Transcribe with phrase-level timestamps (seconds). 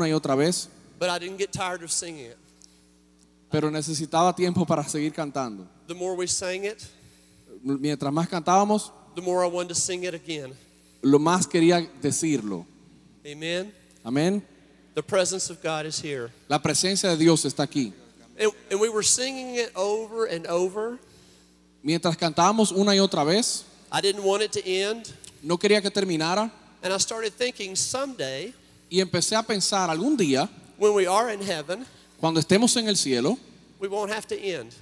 [0.00, 0.68] una y otra vez,
[1.00, 2.36] but I didn't get tired of singing it.
[3.50, 5.66] pero necesitaba tiempo para seguir cantando.
[5.88, 6.80] The more we sang it,
[7.64, 10.54] Mientras más cantábamos, the more I wanted to sing it again.
[11.02, 12.64] lo más quería decirlo.
[13.26, 13.72] Amen.
[14.04, 14.40] Amén.
[14.94, 16.30] The presence of God is here.
[16.48, 17.92] La presencia de Dios está aquí.
[18.38, 21.00] And, and we were singing it over and over.
[21.82, 25.08] Mientras cantábamos una y otra vez, I didn't want it to end.
[25.42, 26.52] no quería que terminara
[26.84, 28.54] And I started thinking someday,
[28.90, 30.48] y empecé a pensar algún día,
[30.78, 31.84] when we are in heaven,
[32.20, 33.38] cuando estemos en el cielo,
[33.80, 34.72] we won't have to end.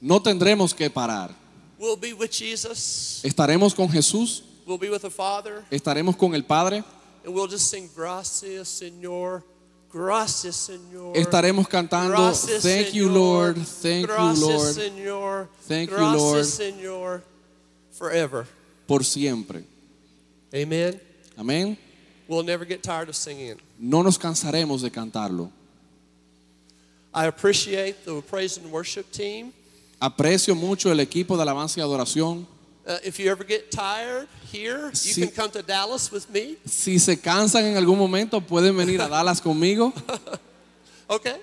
[0.00, 1.30] no tendremos que parar.
[1.78, 6.44] We'll be with Jesus, Estaremos con Jesús, we'll be with the Father, estaremos con el
[6.44, 6.84] Padre,
[7.24, 9.42] and we'll just sing Gracias, Señor.
[9.92, 11.14] Gracias, Señor.
[11.16, 13.12] estaremos cantando Gracias, Thank you Señor.
[13.12, 15.48] Lord, thank you Gracias, Lord, Señor.
[15.68, 16.44] Thank you, Gracias, Lord.
[16.46, 17.24] Señor.
[17.90, 18.46] Forever.
[18.86, 19.64] por siempre.
[20.54, 21.00] Amen.
[21.36, 21.78] Amén.
[22.28, 23.58] We'll never get tired of singing it.
[23.78, 25.50] No nos cansaremos de cantarlo.
[27.14, 29.52] I appreciate the praise and worship team.
[30.00, 32.46] Aprecio mucho el equipo de alabanza y adoración.
[32.86, 35.20] Uh, if you ever get tired here, you Sí.
[35.26, 36.56] can come to Dallas with me.
[36.66, 39.92] Si se cansan en algún momento, pueden venir a Dallas conmigo.
[41.10, 41.36] Okay.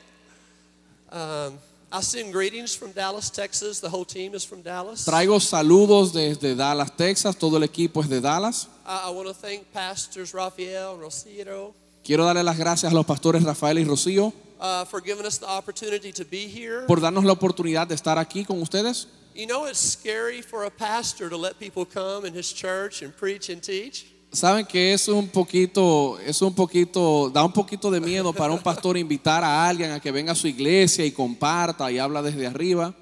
[1.12, 1.60] Um,
[1.92, 3.80] I send greetings from Dallas, Texas.
[3.80, 5.06] The whole team is from Dallas.
[5.06, 7.36] Traigo saludos desde Dallas, Texas.
[7.36, 8.68] Todo el equipo es de Dallas.
[8.86, 11.74] I, I want to thank Pastors Rafael Rosito
[12.04, 15.48] Quiero darle las gracias a los pastores Rafael y Rocío uh, for giving us the
[15.48, 16.86] opportunity to be here.
[16.88, 19.08] por darnos la oportunidad de estar aquí con ustedes.
[19.36, 23.16] You know, it's scary for a pastor to let people come in his church and
[23.16, 24.06] preach and teach.
[24.32, 28.62] Saben que es un poquito, es un poquito, da un poquito de miedo para un
[28.62, 32.46] pastor invitar a alguien a que venga a su iglesia y comparta y habla desde
[32.46, 32.94] arriba.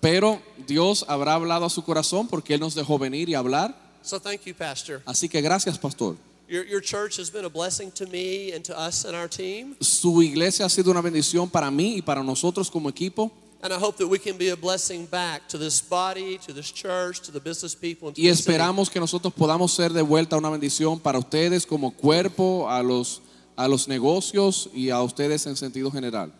[0.00, 3.76] Pero Dios habrá hablado a su corazón porque Él nos dejó venir y hablar.
[4.02, 5.02] So thank you, Pastor.
[5.04, 6.16] Así que gracias, pastor.
[6.48, 9.74] Your, your church has been a blessing to me and to us and our team.
[9.80, 13.32] Su iglesia ha sido una bendición para mí y para nosotros como equipo.
[13.62, 16.70] And I hope that we can be a blessing back to this body, to this
[16.70, 20.36] church, to the business people, and to Y esperamos que nosotros podamos ser de vuelta
[20.36, 23.22] una bendición para ustedes como cuerpo, a los,
[23.56, 26.32] a los negocios y a ustedes en sentido general.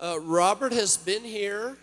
[0.00, 1.76] Uh, Robert has been here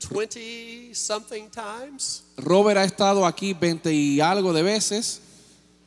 [0.00, 2.24] 20 something times.
[2.36, 5.20] Robert ha estado aquí 20 y algo de veces.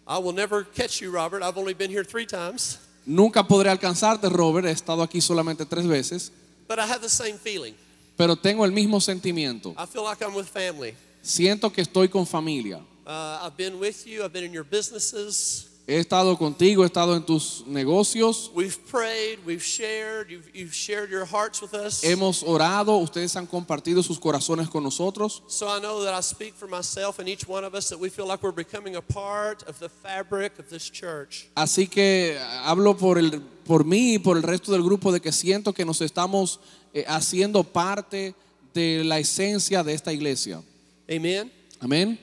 [0.07, 1.43] I will never catch you, Robert.
[1.43, 2.79] I've only been here three times.
[3.05, 4.65] Nunca podré alcanzarte, Robert.
[4.65, 6.31] He estado aquí solamente tres veces.
[6.67, 7.75] But I have the same feeling.
[8.17, 9.75] Pero tengo el mismo sentimiento.
[9.77, 10.95] I feel like I'm with family.
[11.21, 12.79] Siento que estoy con familia.
[13.05, 15.66] Uh, I've been with you, I've been in your businesses.
[15.89, 18.51] He estado contigo, he estado en tus negocios.
[18.53, 22.03] We've prayed, we've shared, you've, you've shared your hearts with us.
[22.03, 25.43] Hemos orado, ustedes han compartido sus corazones con nosotros.
[25.47, 28.09] So I know that I speak for myself and each one of us that we
[28.09, 31.47] feel like we're becoming a part of the fabric of this church.
[31.55, 35.31] Así que hablo por, el, por mí y por el resto del grupo de que
[35.31, 36.59] siento que nos estamos
[36.93, 38.35] eh, haciendo parte
[38.73, 40.61] de la esencia de esta iglesia.
[41.09, 41.49] Amen.
[41.79, 42.19] Amén.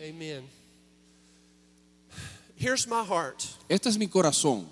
[0.00, 0.57] Amen.
[2.58, 4.66] Here's my heart Este es mi corazón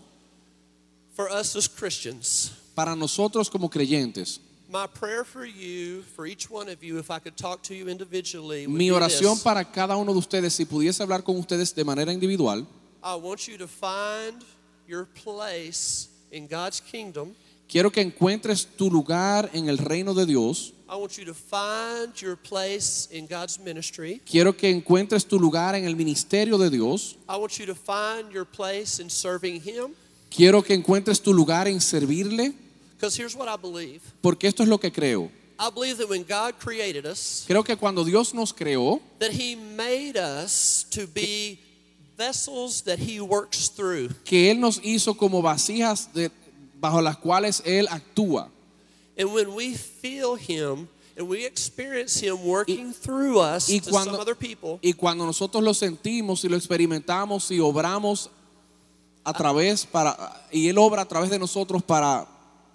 [1.15, 2.53] for us as Christians.
[2.75, 4.41] para nosotros como creyentes.
[4.69, 7.89] My prayer for you, for each one of you, if I could talk to you
[7.89, 12.13] individually, Mi oración para cada uno de ustedes, si pudiese hablar con ustedes de manera
[12.13, 12.67] individual,
[13.03, 14.43] I want you to find
[14.89, 17.35] your place in God's kingdom.
[17.69, 20.73] quiero que encuentres tu lugar en el reino de Dios.
[20.89, 24.21] I want you to find your place in God's ministry.
[24.25, 27.17] Quiero que encuentres tu lugar en el ministerio de Dios.
[27.29, 29.95] I want you to find your place in serving Him.
[30.31, 32.53] Quiero que encuentres tu lugar en servirle,
[32.97, 35.31] Because here's what I believe porque esto es lo que creo.
[35.59, 39.57] I believe that when God created us, Creo que cuando Dios nos creó, that He
[39.57, 41.59] made us to be
[42.17, 44.11] vessels that He works through.
[44.25, 46.31] que Él nos hizo como vasijas de-
[46.81, 48.51] bajo las cuales Él actúa.
[49.19, 54.13] And when we feel Him and we experience Him working through us y to cuando-
[54.13, 58.31] some other people, Y cuando nosotros lo sentimos y lo experimentamos y obramos
[59.25, 62.27] a través para y Él obra a través de nosotros para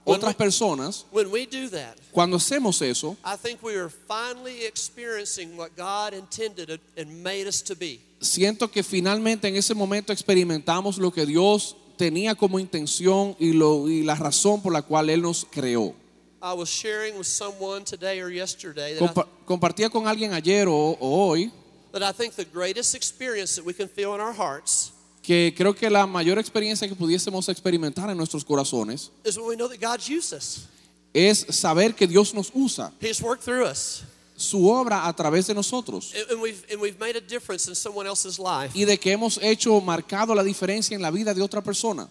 [0.04, 5.56] otras personas, when we do that, cuando hacemos eso, I think we are finally experiencing
[5.56, 8.00] what God intended and made us to be.
[8.20, 13.88] siento que finalmente en ese momento experimentamos lo que Dios tenía como intención y, lo,
[13.88, 15.94] y la razón por la cual Él nos creó.
[16.42, 20.98] I was sharing with someone today or yesterday that, Compa- compartía con alguien ayer o,
[21.00, 21.52] o hoy I,
[22.00, 24.92] that I think the greatest experience that we can feel in our hearts
[25.22, 29.56] que creo que la mayor experiencia que pudiésemos experimentar en nuestros corazones is when we
[29.56, 30.68] know that God's used us.
[31.14, 32.92] es saber que Dios nos usa.
[33.00, 34.04] He's worked through us.
[34.36, 38.08] su obra a través de nosotros And, we've, and we've made a difference in someone
[38.08, 38.72] else's life.
[38.74, 42.10] y de que hemos hecho marcado la diferencia en la vida de otra persona.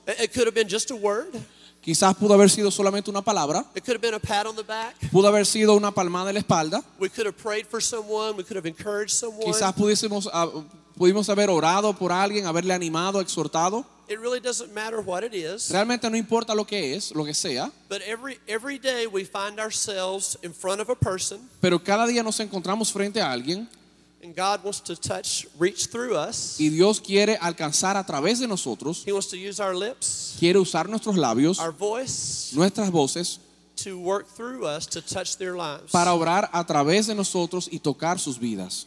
[1.91, 2.15] It, it could have been just a word.
[2.15, 4.63] Quizás pudo haber sido solamente una palabra, It could have been a pat on the
[4.63, 4.95] back.
[5.11, 8.37] pudo haber sido una palmada en la espalda, We could have prayed for someone.
[8.37, 9.45] We could have encouraged someone.
[9.45, 10.49] quizás pudiésemos, ah,
[10.97, 13.85] pudimos haber orado por alguien, haberle animado, exhortado.
[14.09, 15.71] It really doesn't matter what it is.
[15.71, 19.61] Realmente no importa lo que es, lo que sea, But every every day we find
[19.61, 23.69] ourselves in front of a person, pero cada día nos encontramos frente a alguien
[24.23, 26.59] and God wants to touch, reach through us.
[26.61, 30.59] y Dios quiere alcanzar a través de nosotros, He wants to use our lips, quiere
[30.59, 33.39] usar nuestros labios, our voice, nuestras voces,
[33.77, 35.91] to work through us to touch their lives.
[35.91, 38.87] para obrar a través de nosotros y tocar sus vidas.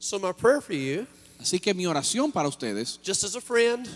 [0.00, 1.06] So my prayer for you,
[1.40, 3.86] Así que mi oración para ustedes, just as a friend,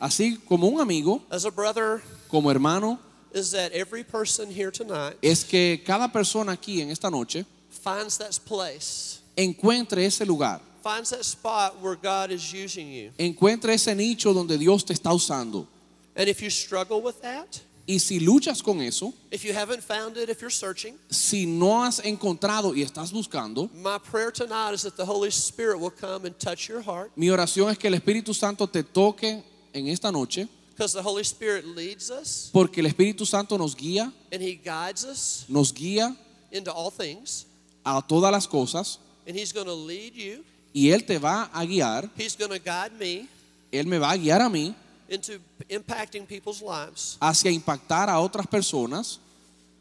[0.00, 3.00] así como un amigo, as a brother, como hermano,
[3.34, 8.18] is that every person here tonight es que cada persona aquí en esta noche finds
[8.18, 13.10] that place, encuentre ese lugar, finds that spot where God is using you.
[13.18, 15.66] encuentre ese nicho donde Dios te está usando.
[16.16, 20.16] And if you struggle with that, Y si luchas con eso, if you haven't found
[20.16, 24.82] it, if you're searching, si no has encontrado y estás buscando, my prayer tonight is
[24.82, 27.94] that the Holy Spirit will come and touch your heart mi oración es que el
[27.94, 29.42] Espíritu Santo te toque
[29.74, 34.12] en esta noche, because the Holy Spirit leads us porque el Espíritu Santo nos guía,
[34.30, 36.16] and He guides us nos guía
[36.52, 37.46] into all things.
[37.84, 41.64] a todas las cosas And He's going to lead you, y Él te va a
[41.64, 43.28] guiar, He's going to guide me
[43.70, 44.74] Él me va a guiar a mí
[45.08, 45.38] into
[45.68, 47.16] impacting people's lives.
[47.20, 49.18] hacia impactar a otras personas.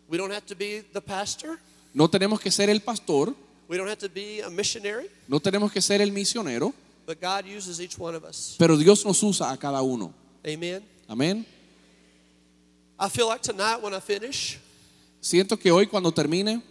[0.09, 1.57] We don't have to be the pastor,
[1.93, 3.33] No tenemos que ser el pastor,
[3.67, 6.73] we don't have to be a missionary, no tenemos que ser el misionero,
[7.05, 8.55] but God uses each one of us.
[8.59, 10.13] pero Dios nos usa a cada uno.
[10.45, 10.83] Amen.
[11.09, 11.45] Amén.
[12.99, 14.59] I feel like tonight when I finish,
[15.21, 16.61] Siento que hoy cuando termine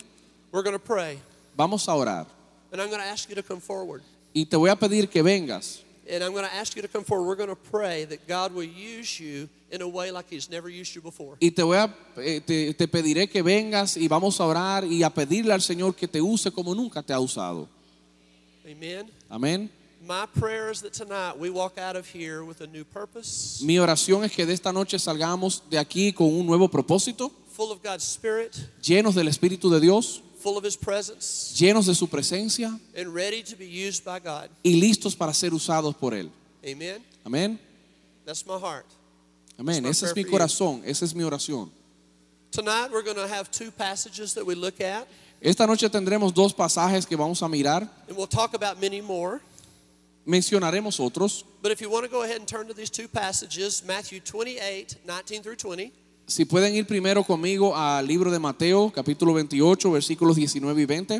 [0.52, 1.18] we're going to pray.
[1.56, 2.26] vamos a orar
[2.72, 4.02] And I'm going to ask you to come forward.
[4.32, 5.82] y te voy a pedir que vengas
[6.12, 7.26] And I'm going to ask you to come forward.
[7.28, 10.68] We're going to pray that God will use you in a way like He's never
[10.68, 11.36] used you before.
[11.40, 15.02] y te voy a eh, te, te pediré que vengas y vamos a orar y
[15.04, 17.68] a pedirle al Señor que te use como nunca te ha usado.
[18.64, 19.10] Amen.
[19.28, 19.70] Amén.
[20.02, 23.78] My prayer is that tonight we walk out of here with a new purpose, Mi
[23.78, 27.82] oración es que de esta noche salgamos de aquí con un nuevo propósito, full of
[27.82, 32.78] God's Spirit, llenos del Espíritu de Dios, full of His presence, llenos de su presencia
[32.96, 34.48] and ready to be used by God.
[34.64, 36.30] y listos para ser usados por Él.
[36.64, 37.02] Amen.
[37.24, 37.58] Amén.
[38.24, 38.86] That's my heart.
[39.58, 39.84] Amén.
[39.86, 41.70] Ese es mi corazón, esa es mi oración.
[42.50, 45.06] Tonight we're going to have two passages that we look at,
[45.42, 47.88] Esta noche tendremos dos pasajes que vamos a mirar.
[48.08, 49.40] and we'll talk about many more.
[50.26, 51.44] Mencionaremos otros.
[51.62, 54.96] But if you want to go ahead and turn to these two passages, Matthew 28,
[55.06, 55.92] 19 through 20.
[56.30, 61.14] Si pueden ir primero conmigo al libro de Mateo, capítulo 28, versículos 19 y 20.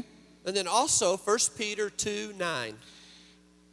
[0.47, 2.75] And then also 1 Peter 2, 9.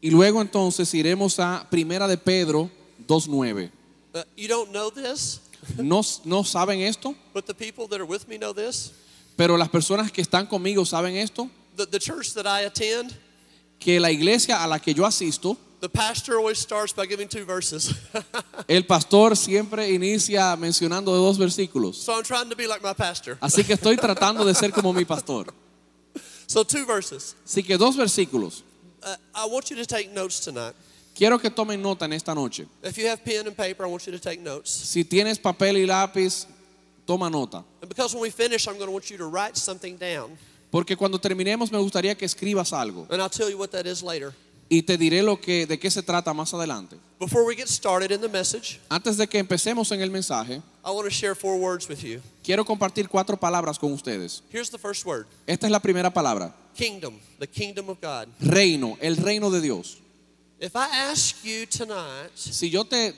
[0.02, 2.72] Y luego entonces iremos a Primera de Pedro
[3.08, 3.70] 2.9.
[4.16, 5.40] Uh, you don't know this,
[5.78, 8.92] No, no saben esto, but the people that are with me know this.
[9.36, 13.14] pero las personas que están conmigo saben esto, The, the church that I attend,
[13.78, 17.46] que la iglesia a la que yo asisto, the pastor always starts by giving two
[17.46, 17.94] verses.
[18.68, 21.96] el pastor siempre inicia mencionando dos versículos.
[21.96, 23.38] so I'm trying to be like my pastor.
[23.42, 25.48] Así que estoy tratando de ser como mi pastor.
[26.50, 27.36] So two verses.
[27.46, 28.64] Así que dos versículos.
[29.04, 30.74] Uh, I want you to take notes tonight.
[31.14, 32.66] Quiero que tomen nota en esta noche.
[32.84, 34.70] If you have pen and paper, I want you to take notes.
[34.70, 36.46] Si tienes papel y lápiz,
[37.06, 37.66] toma nota.
[37.82, 40.38] And because when we finish, I'm going to want you to write something down.
[40.72, 44.04] Porque cuando terminemos me gustaría que escribas algo And I'll tell you what that is
[44.04, 44.34] later.
[44.70, 46.98] Y te diré lo que, de qué se trata más adelante.
[47.20, 50.90] Before we get started in the message, Antes de que empecemos en el mensaje, I
[50.92, 52.22] want to share four words with you.
[52.44, 54.44] quiero compartir cuatro palabras con ustedes.
[54.52, 56.54] Here's the first word Esta es la primera palabra.
[56.76, 58.28] kingdom, the kingdom of God.
[58.40, 59.98] Reino, el reino de Dios.
[60.60, 63.14] If I ask you tonight, Si yo te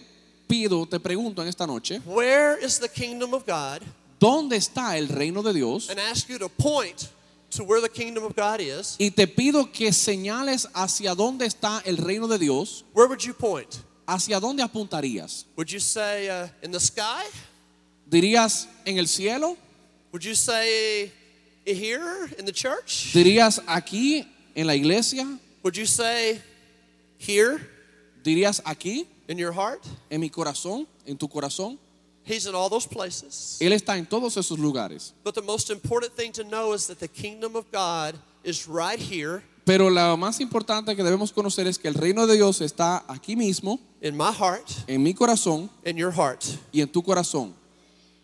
[0.47, 3.81] pido, te pregunto en esta noche, where is the kingdom of God,
[4.19, 5.89] ¿dónde está el reino de Dios?
[5.89, 7.07] and ask you to point
[7.51, 11.81] to where the kingdom of God is, Y te pido que señales hacia dónde está
[11.85, 13.77] el reino de Dios, where would you point?
[14.07, 15.45] ¿hacia dónde apuntarías?
[15.55, 17.23] Would you say uh, in the sky?
[18.09, 19.55] ¿Dirías en el cielo?
[20.11, 21.11] Would you say
[21.65, 23.13] here in the church?
[23.13, 24.25] ¿Dirías aquí
[24.55, 25.37] en la iglesia?
[25.63, 26.41] Would you say
[27.19, 27.59] here
[28.23, 29.85] ¿Dirías aquí in your heart?
[30.09, 31.77] en mi corazón, en tu corazón?
[32.29, 33.57] He's in all those places.
[33.59, 35.13] Él está en todos esos lugares.
[35.23, 38.99] But the most important thing to know is that the kingdom of God is right
[38.99, 43.03] here Pero lo más importante que debemos conocer es que el reino de Dios está
[43.07, 46.43] aquí mismo, in my heart, en mi corazón in your heart.
[46.71, 47.53] y en tu corazón.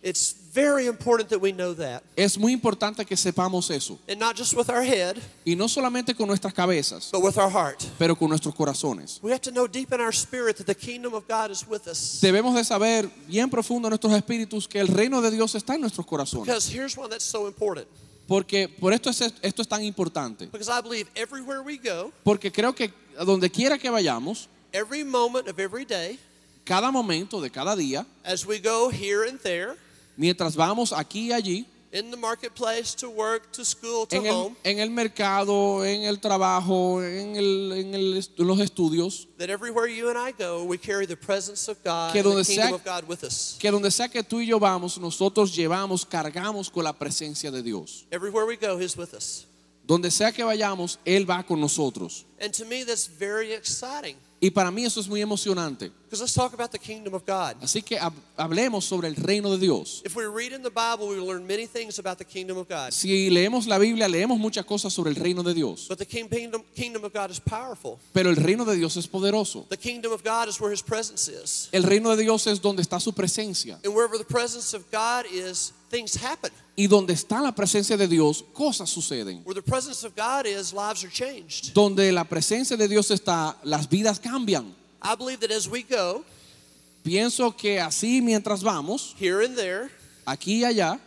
[0.02, 2.02] It's very important that we know that.
[2.16, 4.00] Es muy importante que sepamos eso.
[4.08, 7.50] And not just with our head, Y no solamente con nuestras cabezas, but with our
[7.52, 7.84] heart.
[8.00, 9.20] pero con nuestros corazones.
[9.22, 11.88] We have to know deep in our spirit that the kingdom of God is with
[11.88, 12.20] us.
[12.22, 15.82] Debemos de saber bien profundo en nuestros espíritus que el reino de Dios está en
[15.82, 16.46] nuestros corazones.
[16.46, 17.88] Because here's one that's so important.
[18.28, 20.48] Porque por esto es, esto es tan importante.
[20.48, 25.04] Because I believe everywhere we go, Porque creo que a donde quiera que vayamos, every
[25.04, 26.18] moment of every day,
[26.64, 29.76] cada momento de cada día, as we go here and there,
[30.18, 34.34] mientras vamos aquí y allí, in the marketplace, to work, to school, to en el,
[34.34, 39.28] home, en el mercado, en el trabajo, en, el- en el est- en los estudios,
[39.38, 42.34] that everywhere you and I go, we carry the presence of God, Que and the
[42.36, 43.56] donde kingdom sea- of God with us.
[43.60, 47.62] que donde sea que tú y yo vamos, nosotros llevamos, cargamos con la presencia de
[47.64, 48.06] Dios.
[48.12, 49.46] Everywhere we go, He's with us.
[49.88, 52.26] Donde sea que vayamos, Él va con nosotros.
[52.42, 54.18] And to me, that's very exciting.
[54.46, 55.92] Y para mí eso es muy emocionante.
[56.06, 57.56] Because let's talk about the kingdom of God.
[57.64, 60.04] Así que hab- hablemos sobre el reino de Dios.
[60.06, 62.92] If we read in the Bible, we learn many things about the kingdom of God.
[62.94, 65.88] Si leemos la Biblia, leemos muchas cosas sobre el reino de Dios.
[65.90, 67.98] But the king- kingdom, kingdom of God is powerful.
[68.14, 69.66] Pero el reino de Dios es poderoso.
[69.70, 71.70] The kingdom of God is where His presence is.
[71.72, 73.80] El reino de Dios es donde está su presencia.
[73.84, 76.52] And wherever the presence of God is, things happen.
[76.76, 79.42] Y donde está la presencia de Dios, cosas suceden.
[79.46, 81.74] Where the presence of God is, lives are changed.
[81.74, 84.74] Donde la presencia de Dios está, las vidas cambian.
[85.02, 86.26] I believe that as we go
[87.06, 89.92] Pienso que así mientras vamos, here and there,
[90.26, 91.00] aquí y allá,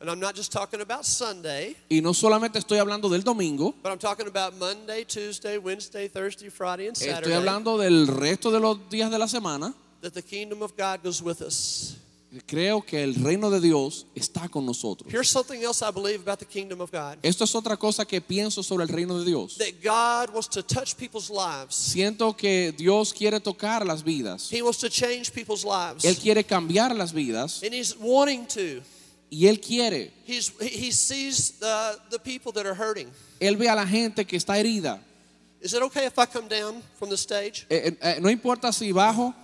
[0.00, 3.90] and I'm not just talking about Sunday, y no solamente estoy hablando del domingo, but
[3.90, 8.60] I'm talking about Monday, Tuesday, Wednesday, Thursday, Friday, and estoy Saturday, hablando del resto de
[8.60, 11.96] los días de la semana, that the kingdom of God goes with us.
[12.46, 15.12] Creo que el reino de Dios está con nosotros.
[15.12, 17.18] Here's something else I believe about the kingdom of God.
[17.22, 19.56] Esto es otra cosa que pienso sobre el reino de Dios.
[19.58, 21.74] That God wants to touch people's lives.
[21.74, 24.52] Siento que Dios quiere tocar las vidas.
[24.52, 26.04] He wants to change people's lives.
[26.04, 28.82] Él quiere cambiar las vidas And he's wanting to.
[29.30, 30.12] y Él quiere.
[30.26, 33.10] He's, he sees the, the people that are hurting.
[33.40, 35.00] Él ve a la gente que está herida.
[35.60, 37.66] Is it okay if I come down from the stage?
[37.70, 39.34] Eh, eh, eh, no importa si bajo.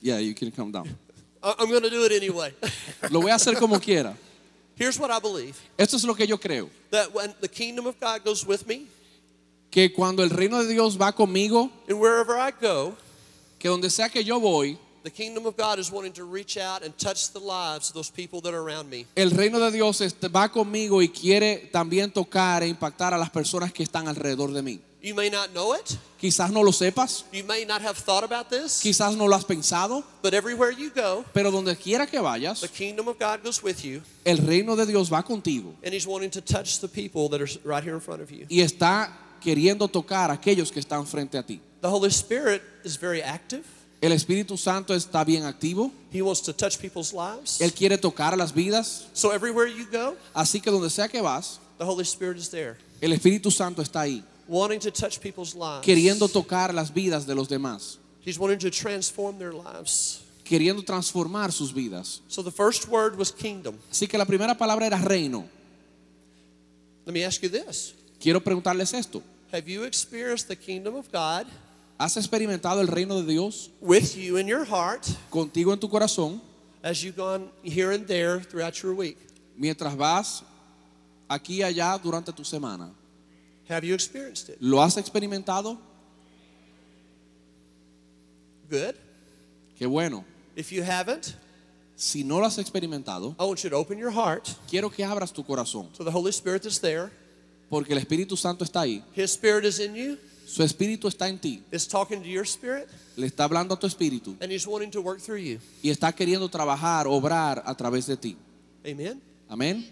[0.00, 0.88] Yeah, you can come down.
[1.42, 2.52] I'm going to do it anyway.
[3.10, 4.16] Lo voy a hacer como quiera.
[4.76, 6.68] Here's what I believe Esto es lo que yo creo.
[6.90, 8.86] that when the kingdom of God goes with me,
[9.70, 12.94] Que cuando el reino de Dios va conmigo, and wherever I go,
[13.58, 16.82] que donde sea que yo voy, the kingdom of God is wanting to reach out
[16.82, 19.06] and touch the lives of those people that are around me.
[19.16, 20.00] el reino de Dios
[20.34, 24.62] va conmigo y quiere también tocar e impactar a las personas que están alrededor de
[24.62, 24.80] mí.
[25.06, 28.50] You may not know it, Quizás no lo sepas, you may not have thought about
[28.50, 32.60] this, quizás no lo has pensado, but everywhere you go, pero donde quiera que vayas,
[32.60, 35.74] the kingdom of God goes with you, el reino de Dios va contigo.
[35.84, 38.46] And He's wanting to touch the people that are right here in front of you.
[38.48, 41.60] y está queriendo tocar a aquellos que están frente a ti.
[41.82, 43.62] The Holy Spirit is very active.
[44.02, 47.60] El Espíritu Santo está bien activo, He wants to touch people's lives.
[47.60, 51.60] Él quiere tocar las vidas, So everywhere you go, así que donde sea que vas,
[51.78, 55.84] the Holy Spirit is there, el Espíritu Santo está ahí, wanting to touch people's lives.
[55.84, 60.20] queriendo tocar las vidas de los demás, He's wanting to transform their lives.
[60.44, 62.20] queriendo transformar sus vidas.
[62.28, 63.76] So the first word was kingdom.
[63.90, 65.44] Así que la primera palabra era reino.
[67.04, 67.94] Let me ask you this.
[68.20, 69.22] Quiero preguntarles esto.
[69.52, 71.46] Have you experienced the kingdom of God
[71.98, 76.42] ¿Has experimentado el reino de Dios with you in your heart contigo en tu corazón
[76.82, 79.16] as you've gone here and there throughout your week?
[79.56, 80.42] mientras vas
[81.28, 82.90] aquí y allá durante tu semana?
[83.68, 84.58] Have you experienced it?
[84.60, 85.78] ¿Lo has experimentado?
[88.70, 88.94] Good.
[89.78, 90.24] Qué bueno.
[90.56, 91.34] If you haven't,
[91.98, 95.32] Si no lo has experimentado, I want you to open your heart quiero que abras
[95.32, 97.10] tu corazón, to the Holy Spirit that's there.
[97.70, 99.02] porque el Espíritu Santo está ahí.
[99.14, 100.18] His Spirit is in you.
[100.46, 101.62] Su Espíritu está en ti.
[101.72, 105.00] It's talking to your spirit, Le está hablando a tu espíritu and He's wanting to
[105.00, 105.58] work through you.
[105.82, 108.36] y está queriendo trabajar, obrar a través de ti.
[108.84, 109.20] Amen.
[109.48, 109.90] Amén.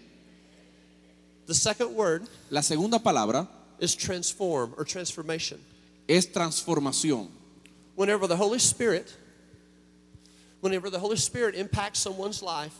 [1.47, 3.47] The second word La segunda palabra
[3.79, 5.59] is transform or transformation.
[6.07, 7.29] es transformación.
[7.95, 9.15] Whenever the Holy Spirit,
[10.61, 12.73] whenever the Holy Spirit impacts someone's life,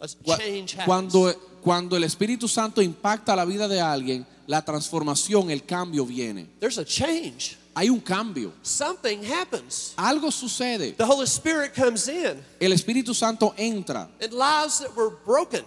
[0.00, 0.86] a change happens.
[0.86, 6.48] Cuando, cuando el Espíritu Santo impacta la vida de alguien, la transformación, el cambio viene.
[6.60, 7.58] There's a change.
[7.74, 8.52] Hay un cambio.
[8.62, 9.94] Something happens.
[9.96, 10.96] Algo sucede.
[10.96, 15.64] The Holy Spirit comes in, El Espíritu Santo entra and lives that were broken,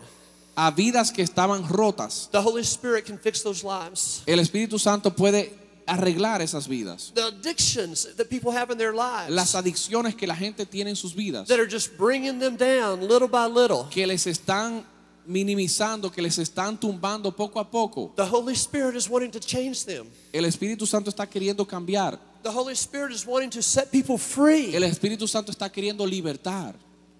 [0.55, 2.29] a vidas que estaban rotas.
[2.31, 4.23] the Holy Spirit can fix those lives.
[4.25, 5.53] El Espíritu Santo puede
[5.87, 7.11] arreglar esas vidas.
[7.15, 10.95] The addictions that people have in their Las lives adicciones que la gente tiene en
[10.95, 13.87] sus vidas, that are just bringing them down little by little.
[13.89, 14.85] que les están
[15.25, 18.11] minimizando, que les están tumbando poco a poco.
[18.15, 20.07] The Holy Spirit is wanting to change them.
[20.33, 22.19] El Espíritu Santo está queriendo cambiar.
[22.43, 24.75] The Holy Spirit is wanting to set people free.
[24.75, 26.75] El Espíritu Santo está queriendo libertar.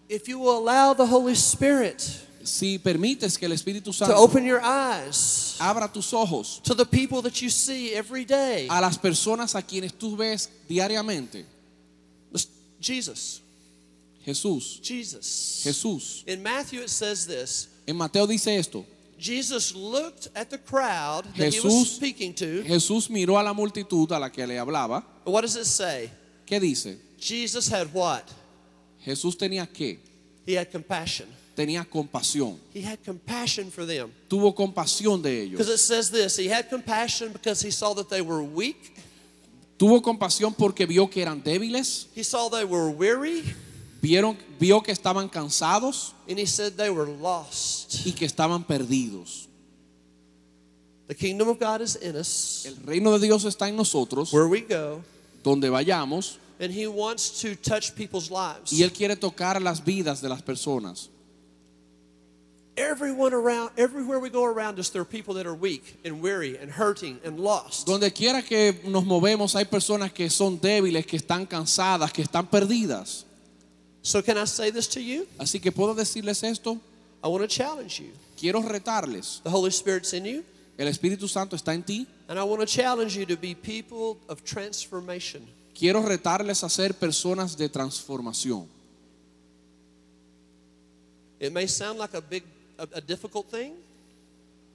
[0.10, 2.04] if you will allow the Holy Spirit
[2.44, 6.86] si permites que el Espíritu to Santo open your eyes abra tus ojos to the
[6.86, 8.68] people that you see every day.
[8.70, 11.46] a las personas a quienes tú ves diariamente,
[12.80, 13.42] Jesus,
[14.26, 15.62] Jesús, Jesus.
[15.64, 16.24] Jesús.
[16.26, 18.86] In Matthew, it says this En Mateo dice esto,
[19.20, 22.64] Jesus looked at the crowd that he was Jesús- speaking to.
[22.64, 26.10] Jesús miró a la multitud a la que le hablaba, What does it say?
[26.48, 26.98] ¿qué dice?
[27.20, 28.24] Jesus had what?
[29.06, 30.00] Jesús tenía qué?
[30.46, 31.28] He had compassion.
[31.56, 34.10] Tenía compasión, He had compassion for them.
[34.30, 35.70] tuvo compasión de Because ellos.
[35.70, 38.94] it says this He had compassion because he saw that they were weak,
[39.78, 43.44] Tuvo compasión porque vio que eran débiles, he saw they were weary,
[44.02, 48.06] vieron, vio que estaban cansados and he said they were lost.
[48.06, 49.48] y que estaban perdidos.
[51.08, 54.48] The kingdom of God is in us, El reino de Dios está en nosotros, where
[54.48, 55.02] we go,
[55.44, 58.72] donde vayamos, and he wants to touch people's lives.
[58.72, 61.10] y Él quiere tocar las vidas de las personas.
[62.78, 66.58] Everyone around, everywhere we go around us, there are people that are weak and weary
[66.58, 67.86] and hurting and lost.
[67.86, 72.48] Donde quiera que nos movemos hay personas que son débiles, que están cansadas, que están
[72.50, 73.26] perdidas.
[74.02, 75.28] So, can I say this to you?
[75.38, 76.80] Así que puedo decirles esto,
[77.24, 78.12] I want to challenge you.
[78.38, 79.42] quiero retarles.
[79.44, 80.44] The Holy Spirit's in you,
[80.80, 82.08] El Espíritu Santo está en ti.
[82.30, 85.46] and I want to challenge you to be people of transformation.
[85.78, 88.66] Quiero retarles a ser personas de transformación.
[91.40, 92.44] It may sound like a big,
[92.82, 93.74] a, a difficult thing.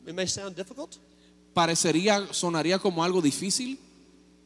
[0.06, 0.96] It may sound difficult,
[1.54, 3.78] Parecería, sonaría como algo difícil,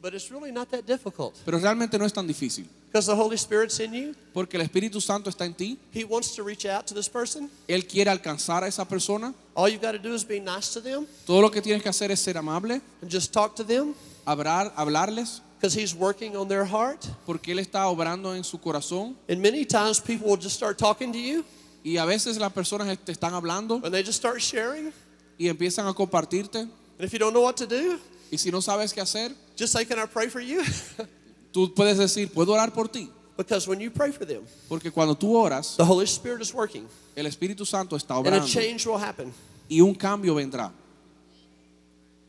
[0.00, 2.64] but it's really not that difficult pero realmente no es tan difícil.
[2.86, 4.14] because the Holy Spirit's in you.
[4.32, 5.78] Porque el Espíritu Santo está en ti.
[5.92, 7.50] He wants to reach out to this person.
[7.68, 9.34] Él quiere alcanzar a esa persona.
[9.54, 11.90] All you've got to do is be nice to them Todo lo que tienes que
[11.90, 13.94] hacer es ser amable, and just talk to them
[14.26, 17.06] hablar, hablarles, because He's working on their heart.
[17.26, 19.14] porque Él está obrando en su corazón.
[19.28, 21.44] And many times people will just start talking to you
[21.82, 24.92] Y a veces las personas te están hablando and they just start sharing.
[25.38, 26.60] y empiezan a compartirte.
[26.60, 26.70] And
[27.06, 27.98] if you don't know what to do,
[28.30, 30.62] Y si no sabes qué hacer, just say, Can I pray for you?
[31.52, 33.10] tú puedes decir, puedo orar por ti.
[33.36, 36.86] because when you pray for them, Porque cuando tú oras, the Holy Spirit is working
[37.16, 39.32] el Espíritu Santo está and a obrando change will happen.
[39.68, 40.70] y un cambio vendrá.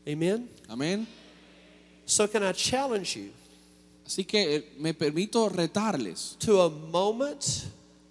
[0.08, 0.48] Amen?
[0.68, 1.06] Amén.
[2.06, 3.30] So, can I challenge you
[4.04, 7.66] Así que eh, me permito retarles to a moment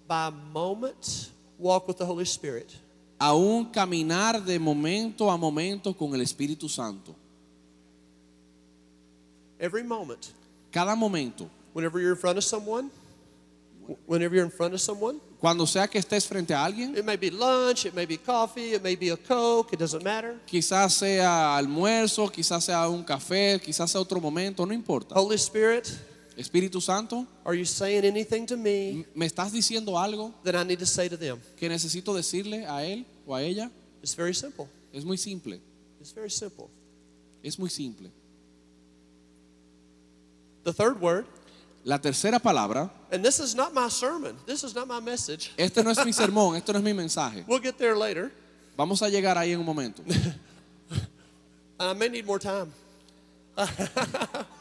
[0.08, 1.30] by moment
[1.62, 2.74] walk with the Holy Spirit?
[3.22, 7.14] a un caminar de momento a momento con el Espíritu Santo.
[9.60, 10.26] Every moment.
[10.72, 12.90] Cada momento, Whenever you're in front of someone,
[14.06, 17.16] whenever you're in front of someone, cuando sea que estés frente a alguien, it may
[17.16, 20.40] be lunch, it may be coffee, it may be a Coke, it doesn't matter.
[20.44, 25.14] quizás sea almuerzo, quizás sea un café, quizás sea otro momento, no importa.
[25.14, 25.88] Holy Spirit,
[26.36, 30.78] Espíritu Santo, are you saying anything to me ¿me estás diciendo algo that I need
[30.78, 31.38] to say to them?
[31.56, 33.70] que necesito decirle a él o a ella?
[34.02, 34.66] It's very simple.
[34.92, 35.60] Es muy simple,
[36.00, 36.68] It's very simple.
[37.42, 38.10] es muy simple.
[40.64, 41.26] The third word,
[41.84, 45.50] La tercera palabra, and this is not my sermon, this is not my message.
[45.56, 47.44] este no es mi sermón, este no es mi mensaje.
[47.48, 48.30] We'll get there later.
[48.76, 50.02] Vamos a llegar ahí en un momento.
[51.78, 52.72] And I may need more time.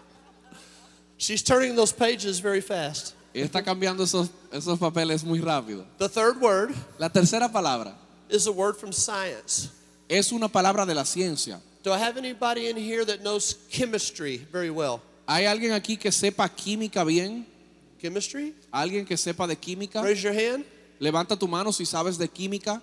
[1.22, 3.14] She's turning those pages very fast.
[3.32, 5.86] Ella está cambiando esos, esos papeles muy rápido.
[6.00, 7.94] The third word La tercera palabra
[8.28, 9.70] is a word from science.
[10.10, 11.62] es una palabra de la ciencia.
[11.84, 15.00] Do I have anybody in here that knows chemistry very well?
[15.28, 17.46] ¿Hay alguien aquí que sepa química bien?
[18.02, 18.56] Chemistry?
[18.74, 20.02] ¿Alguien que sepa de química?
[20.02, 20.66] Raise your hand.
[21.00, 22.82] Levanta tu mano si sabes de química.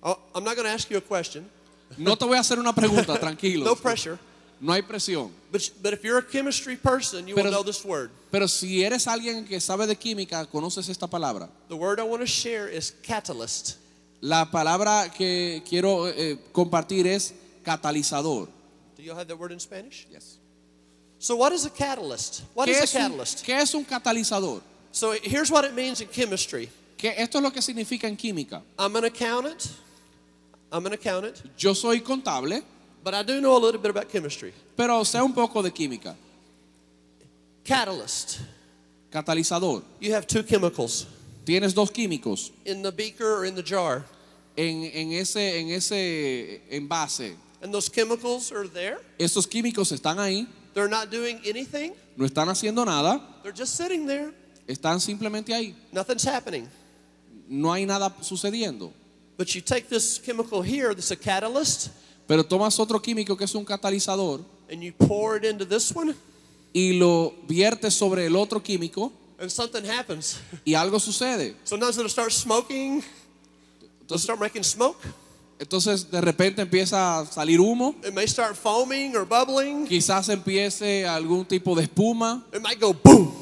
[0.00, 1.44] Oh, I'm not going to ask you a question.
[1.98, 3.64] No te voy a hacer una pregunta, tranquilo.
[3.66, 4.16] No pressure.
[4.62, 5.30] No hay presión.
[5.50, 8.10] But, but if you're a chemistry person, you will Pero- know this word.
[8.30, 11.48] Pero si eres alguien que sabe de química, conoces esta palabra.
[11.68, 13.76] The word I want to share is catalyst.
[14.20, 18.48] La palabra que quiero eh, compartir es catalizador.
[18.96, 20.06] Do you have that word in Spanish?
[20.10, 20.38] Yes.
[21.18, 22.42] So, what is a catalyst?
[22.54, 23.44] What ¿Qué, is a un, catalyst?
[23.44, 24.62] qué es un catalizador?
[24.92, 28.62] So, here's what it means in chemistry Que esto es lo que significa en química.
[28.78, 29.72] I'm an accountant.
[30.70, 32.62] I'm an accountant, Yo soy contable,
[33.02, 34.52] but I do know a little bit about chemistry.
[34.76, 36.14] pero sé un poco de química.
[37.64, 38.40] Catalyst.
[39.10, 39.82] Catalizador.
[40.00, 41.06] You have two chemicals
[41.44, 44.04] Tienes dos químicos in the beaker or in the jar,
[44.56, 47.34] en, en ese, en ese envase.
[47.60, 48.98] and those chemicals are there.
[49.18, 54.06] Estos químicos están ahí, They're not doing anything, no están haciendo nada, they're just sitting
[54.06, 54.32] there.
[54.68, 55.74] están simplemente ahí.
[55.92, 56.68] Nothing's happening.
[57.48, 58.92] No hay nada sucediendo.
[59.36, 61.90] But you take this chemical here, that's a catalyst,
[62.26, 66.14] Pero tomas otro químico que es un catalizador and you pour it into this one,
[66.72, 70.38] y lo viertes sobre el otro químico and something happens.
[70.64, 71.54] y algo sucede.
[71.64, 72.98] Sometimes it'll start smoking.
[72.98, 74.96] It'll Entonces, start making smoke.
[75.58, 79.86] entonces de repente empieza a salir humo, It may start foaming or bubbling.
[79.86, 83.32] quizás empiece algún tipo de espuma, It might go boom.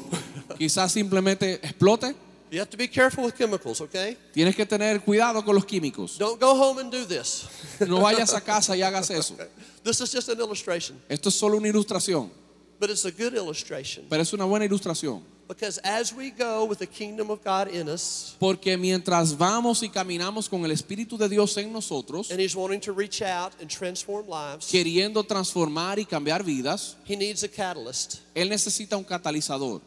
[0.57, 2.15] quizás simplemente explote.
[2.51, 4.17] You have to be careful with chemicals, okay?
[4.33, 6.17] Tienes que tener cuidado con los químicos.
[6.17, 7.47] Don't go home and do this.
[7.87, 9.35] No vayas a casa y hagas eso.
[9.83, 12.29] This is just an illustration, Esto es solo una ilustración,
[12.77, 15.23] but it's a good illustration pero es una buena ilustración.
[15.47, 19.87] because as we go with the kingdom of God in us, Porque mientras vamos y
[19.89, 23.69] caminamos con el Espíritu de Dios en nosotros, and He's wanting to reach out and
[23.69, 28.19] transform lives, queriendo transformar y cambiar vidas, He needs a catalyst.
[28.35, 29.81] Él necesita un catalizador.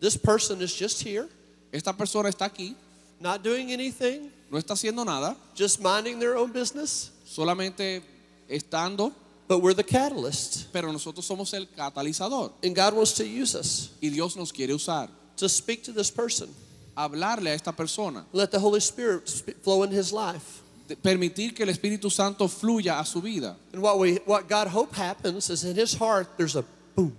[0.00, 1.28] This person is just here,
[1.72, 2.74] Esta persona está aquí,
[3.20, 8.02] not doing anything, no está haciendo nada, just minding their own business, solamente
[8.48, 9.12] estando,
[9.46, 10.66] but we're the catalyst.
[10.72, 14.72] pero nosotros somos el catalizador And God wants to use us y Dios nos quiere
[14.74, 15.08] usar.
[15.36, 16.48] to speak to this person.
[16.96, 20.62] Hablarle a esta persona, Let the Holy Spirit sp- flow in his life.
[21.02, 23.56] permitir que el Espíritu Santo fluya a su vida.
[23.74, 26.64] And what we what God hope happens is in his heart there's a
[26.96, 27.14] boom.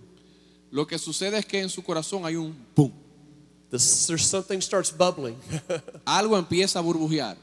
[0.71, 2.91] Lo que sucede es que en su corazón hay un boom.
[3.69, 5.37] There's something starts bubbling.
[6.05, 7.37] Algo empieza a burbujear.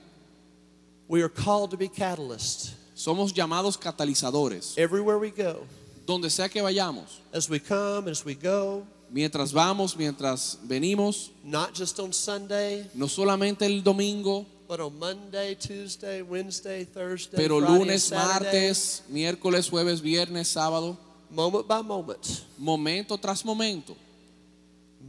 [1.08, 2.74] we are called to be catalysts.
[2.94, 4.76] Somos llamados catalizadores.
[4.78, 5.66] everywhere we go.
[6.06, 11.74] Donde sea que vayamos, As we come, as we go, mientras vamos, mientras venimos, not
[11.74, 17.78] just on Sunday, no solamente el domingo, but on Monday, Tuesday, Wednesday, Thursday, pero Friday,
[17.78, 20.96] lunes, Saturday, martes, miércoles, jueves, viernes, sábado,
[21.30, 23.96] moment by moment, momento tras momento,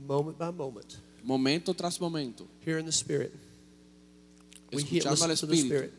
[0.06, 0.98] moment by moment,
[1.28, 3.34] momento tras momento, here in the Spirit.
[4.72, 5.66] We hear, escuchando al Espíritu.
[5.66, 5.94] Spirit.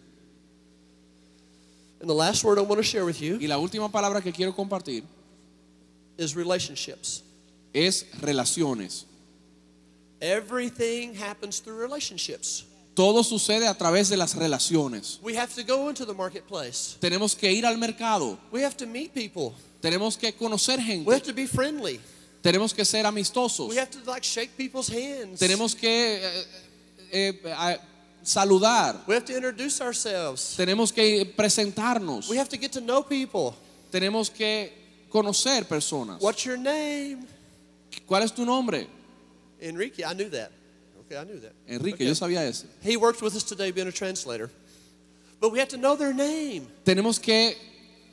[2.00, 4.32] And the last word I want to share with you Y la última palabra que
[4.32, 5.02] quiero compartir
[6.16, 7.22] is relationships.
[7.74, 9.04] es relaciones.
[10.20, 12.64] Everything happens through relationships.
[12.94, 15.18] Todo sucede a través de las relaciones.
[15.22, 16.96] We have to go into the marketplace.
[17.00, 19.54] Tenemos que ir al mercado, We have to meet people.
[19.80, 22.00] tenemos que conocer We gente, have to be friendly.
[22.42, 25.38] Tenemos que ser amistosos, We have to like shake people's hands.
[25.40, 26.44] tenemos que eh,
[27.12, 27.78] eh, eh,
[28.22, 30.54] saludar, We have to introduce ourselves.
[30.56, 33.54] tenemos que presentarnos, We have to get to know people.
[33.90, 34.72] tenemos que
[35.10, 36.20] conocer personas.
[36.20, 37.26] What's your name?
[38.06, 38.86] ¿Cuál es tu nombre?
[39.60, 40.04] Enrique.
[40.04, 40.52] I knew that.
[41.06, 41.52] Okay, I knew that.
[41.66, 42.06] Enrique, Okay.
[42.06, 42.66] yo sabía eso.
[42.82, 44.50] He worked with us today being a translator.
[45.40, 46.66] But we have to know their name.
[46.84, 47.56] Tenemos que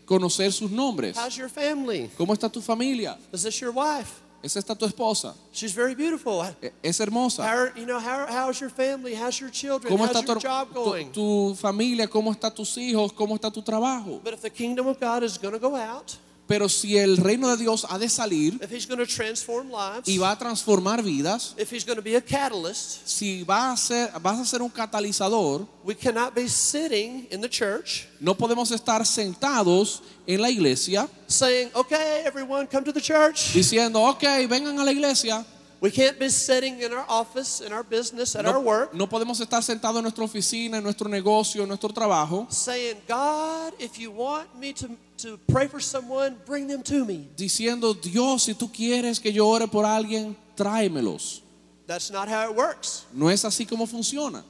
[0.06, 1.16] conocer sus nombres.
[1.18, 2.10] How's your family?
[2.18, 3.18] ¿Cómo está tu familia?
[3.34, 4.22] Is this your wife?
[4.44, 5.34] ¿Es esta tu esposa?
[5.52, 6.44] She's very beautiful.
[6.62, 7.42] E- ¿Es hermosa?
[7.44, 9.16] How are, you know, how, how's your family?
[9.16, 9.92] How's your children?
[9.92, 11.12] ¿Cómo How's está your tu, job tu- going?
[11.12, 12.08] tu familia?
[12.08, 13.12] ¿Cómo están tus hijos?
[13.12, 14.22] ¿Cómo está tu trabajo?
[14.24, 16.16] But if the kingdom of God is going to go out,
[16.48, 20.08] Pero si el reino de Dios ha de salir if He's going to transform lives,
[20.08, 23.78] y va a transformar vidas, if He's going to be a catalyst, si va a
[23.78, 28.72] ser, vas a ser un catalizador, we cannot be sitting in the church no podemos
[28.72, 33.54] estar sentados en la iglesia saying, okay, everyone, come to the church.
[33.54, 35.46] diciendo, ok, vengan a la iglesia.
[35.82, 39.08] We can't be sitting in our office, in our business, at our No, work, no
[39.08, 44.00] podemos estar sentados en nuestra oficina, en nuestro negocio, en nuestro trabajo, saying, God, if
[44.00, 47.28] you want me to, to pray for someone, bring them to me.
[47.36, 51.42] diciendo, Dios, si tú quieres que yo ore por alguien, tráemelos.
[51.88, 53.06] That's not how it works.
[53.14, 54.44] No es así como funciona.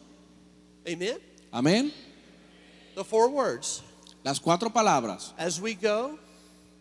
[0.87, 1.17] Amen?
[1.51, 1.91] Amén.
[2.95, 3.81] The four words.
[4.23, 5.33] Las cuatro palabras.
[5.37, 6.17] As we go,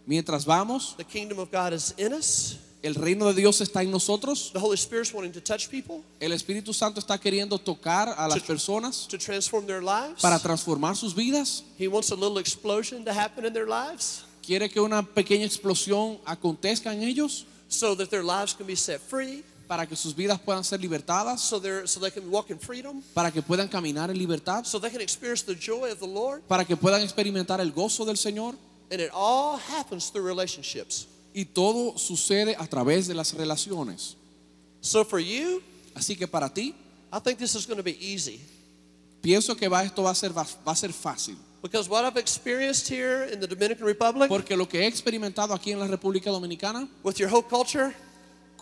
[0.07, 2.59] Mientras vamos, the kingdom of God is in us.
[2.85, 4.51] El reino de Dios está en nosotros.
[4.53, 8.43] The Holy Spirit's wanting to touch people, El Espíritu Santo está queriendo tocar a las
[8.43, 10.21] personas to transform their lives.
[10.21, 11.65] para transformar sus vidas.
[11.79, 16.19] He wants a little explosion to happen in their lives Quiere que una pequeña explosión
[16.27, 20.39] acontezca en ellos so that their lives can be set free, para que sus vidas
[20.39, 24.11] puedan ser libertadas, so, they're, so they can walk in freedom, para que puedan caminar
[24.11, 26.43] en libertad, so they can experience the joy of the Lord.
[26.47, 28.55] para que puedan experimentar el gozo del Señor.
[28.93, 31.07] And it all happens through relationships.
[31.35, 34.17] Y todo sucede a través de las relaciones.
[34.81, 35.61] So for you,
[35.95, 36.75] Así que para ti,
[37.13, 38.41] I think this is going to be easy.
[39.23, 41.37] pienso que va, esto va a, ser, va a ser fácil.
[41.63, 45.73] Because what I've experienced here in the Dominican Republic Porque lo que he experimentado aquí
[45.73, 47.95] en la República Dominicana, with your whole culture,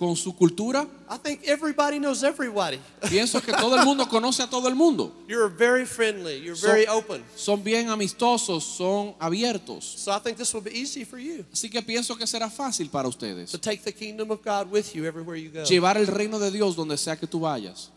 [0.03, 2.81] con su cultura, I think everybody knows everybody.
[3.09, 5.13] pienso que todo el mundo conoce a todo el mundo.
[5.29, 7.23] You're very friendly, you're So- very open.
[7.37, 9.85] Son bien amistosos, son abiertos.
[9.85, 12.91] So I think this will be easy for you Así que pienso que será fácil
[12.91, 15.63] para to ustedes take the kingdom of God with you everywhere you go.
[15.63, 17.91] llevar el reino de Dios donde sea que tú vayas.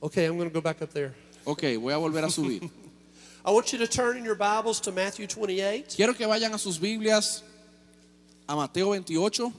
[0.00, 1.12] Okay, I'm going to go back up there.
[1.44, 2.70] Ok, voy a volver a subir.
[3.44, 6.58] I want you to turn in your Bibles to Matthew 28 Quiero que vayan a
[6.58, 7.42] sus Biblias
[8.46, 9.52] a Mateo 28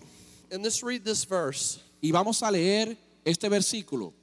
[0.51, 1.79] and let's read this verse.
[2.01, 4.13] y vamos a leer este versículo,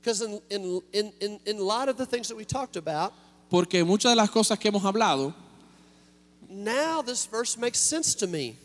[0.00, 3.12] Because in, in, in, in, in a lot of the things that we talked about,
[3.50, 5.34] porque muchas de las cosas que hemos hablado,
[6.48, 8.56] now this verse makes sense to me.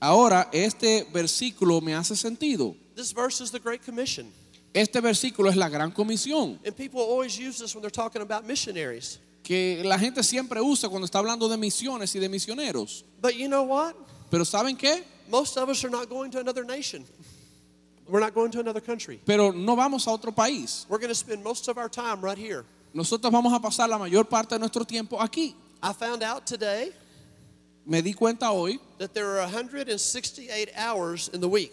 [0.00, 2.76] ahora este versículo me hace sentido.
[2.94, 4.32] This verse is the Great Commission.
[4.74, 8.46] Este versículo es la gran comisión And people always use this when they're talking about
[8.46, 9.18] missionaries.
[9.48, 13.02] Que la gente siempre usa cuando está hablando de misiones y de misioneros.
[13.22, 13.94] But you know what?
[14.30, 15.02] Pero ¿saben qué?
[15.30, 17.02] Most of us are not going to another nation.
[18.06, 19.22] We're not going to another country.
[19.24, 20.84] Pero no vamos a otro país.
[20.90, 22.66] We're going to spend most of our time right here.
[22.92, 25.54] Nosotros vamos a pasar la mayor parte de nuestro tiempo aquí.
[25.82, 26.92] I found out today
[27.86, 31.72] Me di cuenta hoy that there are 168 hours in the week.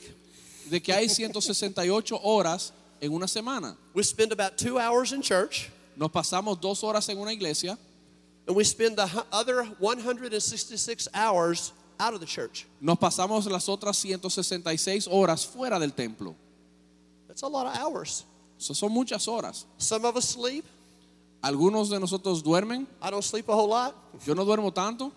[0.69, 3.75] de que hay 168 horas en una semana.
[3.93, 7.77] We spend about two hours in church, Nos pasamos dos horas en una iglesia
[8.47, 12.65] and we spend the other 166 hours out of the church.
[12.81, 16.35] Nos pasamos las otras 166 horas fuera del templo.
[17.27, 18.23] That's a lot of hours.
[18.59, 19.65] Eso son muchas horas.
[19.77, 20.65] Some of us sleep.
[21.43, 22.87] Algunos de nosotros duermen.
[23.01, 25.11] I don't sleep a whole lot, Yo no duermo tanto,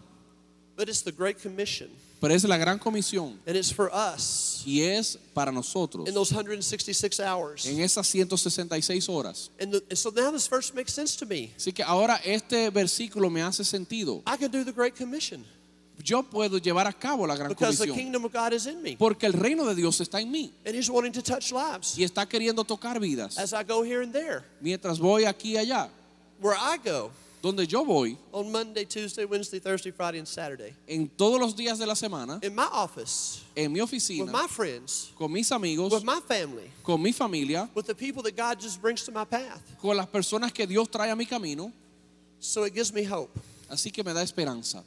[0.77, 1.89] but it's the Great Commission,
[2.21, 6.33] pero es la gran comisión and it's for us y es para nosotros in those
[6.35, 7.67] 166 hours.
[7.67, 9.51] en esas 166 horas.
[9.61, 11.53] And, the, and so now this verse makes sense to me.
[11.57, 14.23] Así que ahora este versículo me hace sentido.
[14.27, 15.45] I can do the Great Commission
[16.03, 18.81] Yo puedo llevar a cabo la gran because the comisión kingdom of God is in
[18.83, 21.99] me, porque el reino de Dios está en mí and He's wanting to touch lives
[21.99, 23.37] y está queriendo tocar vidas.
[23.39, 24.45] as I go here and there.
[24.61, 25.89] Mientras voy aquí y allá,
[26.41, 27.11] Where I go
[27.43, 31.79] donde yo voy, on Monday, Tuesday, Wednesday, Thursday, Friday, and Saturday, en todos los días
[31.79, 35.93] de la semana, in my office, en mi with oficina, my friends, con mis amigos,
[35.93, 39.25] with my family, con mi familia, with the people that God just brings to my
[39.25, 39.63] path.
[39.81, 41.73] con las personas que Dios trae a mi camino.
[42.41, 43.37] So it gives me hope
[43.69, 44.83] Así que me da esperanza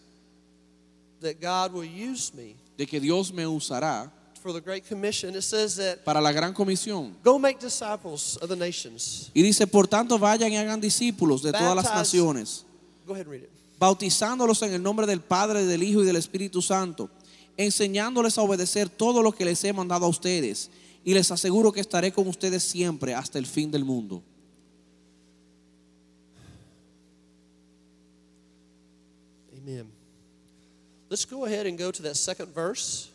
[1.19, 4.09] that God will use me de que Dios me usará
[4.41, 5.35] for the Great Commission.
[5.35, 7.13] It says that para la gran comisión.
[7.23, 9.29] go make disciples of the nations.
[9.33, 12.65] Y dice, por tanto, vayan y hagan discípulos de todas las naciones,
[13.05, 13.49] Go ahead and read it.
[13.79, 17.09] bautizándolos en el nombre del Padre, del Hijo y del Espíritu Santo,
[17.57, 20.69] enseñándoles a obedecer todo lo que les he mandado a ustedes.
[21.03, 24.21] Y les aseguro que estaré con ustedes siempre hasta el fin del mundo.
[29.57, 29.87] Amen.
[31.09, 33.10] Let's go ahead and go to that second verse.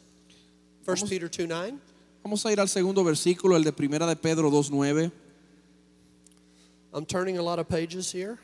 [0.86, 1.78] 1 Vamos- Peter 2 9.
[2.22, 5.10] Vamos a ir al segundo versículo, el de Primera de Pedro 2.9.
[6.92, 8.38] I'm turning a lot of pages here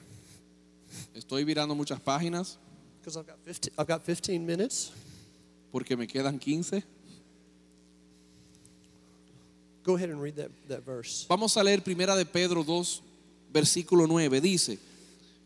[1.15, 2.59] Estoy virando muchas páginas
[3.01, 4.93] because I've got 15, I've got 15 minutes.
[5.73, 6.83] porque me quedan 15.
[9.85, 11.27] Go ahead and read that, that verse.
[11.29, 13.03] Vamos a leer Primera de Pedro 2,
[13.53, 14.41] versículo 9.
[14.41, 14.79] Dice,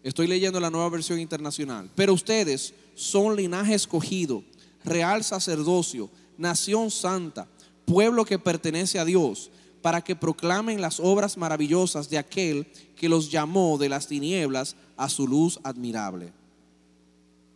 [0.03, 4.43] estoy leyendo la nueva versión internacional, pero ustedes son linaje escogido,
[4.85, 7.46] real sacerdocio, nación santa,
[7.85, 9.51] pueblo que pertenece a Dios,
[9.83, 15.09] para que proclamen las obras maravillosas de aquel que los llamó de las tinieblas a
[15.09, 16.33] su luz admirable.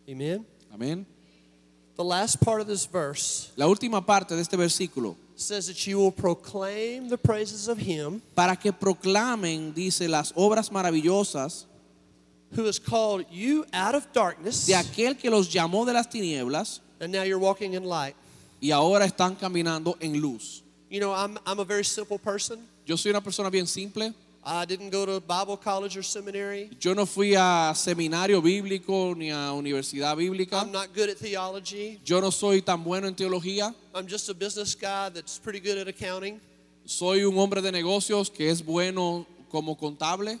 [0.09, 0.45] Amen.
[0.71, 1.05] Amén.
[1.97, 5.99] The last part of this verse La última parte de este versículo, says that you
[5.99, 11.65] will proclaim the praises of him para que proclamen, dice, las obras maravillosas
[12.55, 16.79] who has called you out of darkness de aquel que los llamó de las tinieblas
[16.99, 18.15] and now you're walking in light.
[18.61, 20.63] Y ahora están caminando en luz.
[20.89, 22.59] You know, I'm, I'm a very simple person.
[22.85, 24.13] Yo soy una persona bien simple.
[24.43, 26.69] I didn't go to Bible college or seminary.
[26.79, 30.61] Yo no fui a seminario bíblico ni a universidad bíblica.
[30.61, 31.99] I'm not good at theology.
[32.03, 33.73] Yo no soy tan bueno en teología.
[33.93, 36.39] I'm just a business guy that's pretty good at accounting.
[36.85, 40.39] Soy un hombre de negocios que es bueno como contable.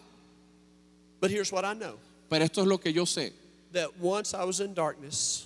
[1.19, 1.97] But here's what I know
[2.29, 3.31] Pero esto es lo que yo sé.
[3.73, 5.45] that once I was in darkness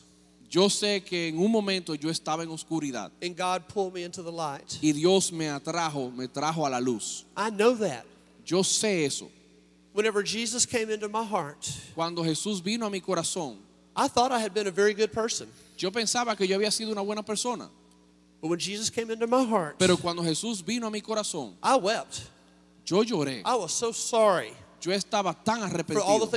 [0.50, 4.22] Yo sé que en un momento yo estaba en oscuridad and God pulled me into
[4.24, 4.78] the light.
[4.82, 7.26] y Dios me atrajo, me trajo a la luz.
[7.36, 8.06] I know that.
[8.46, 9.30] Yo sé eso.
[9.94, 13.58] Whenever Jesus came into my heart, Cuando Jesús vino a mi corazón,
[13.96, 15.48] I thought I had been a very good person.
[15.78, 17.70] yo pensaba que yo había sido una buena persona.
[18.42, 21.76] But when Jesus came into my heart, Pero cuando Jesús vino a mi corazón, I
[21.78, 22.22] wept.
[22.86, 23.42] yo lloré.
[23.44, 24.52] I was so sorry
[24.86, 26.30] Yo estaba tan arrepentido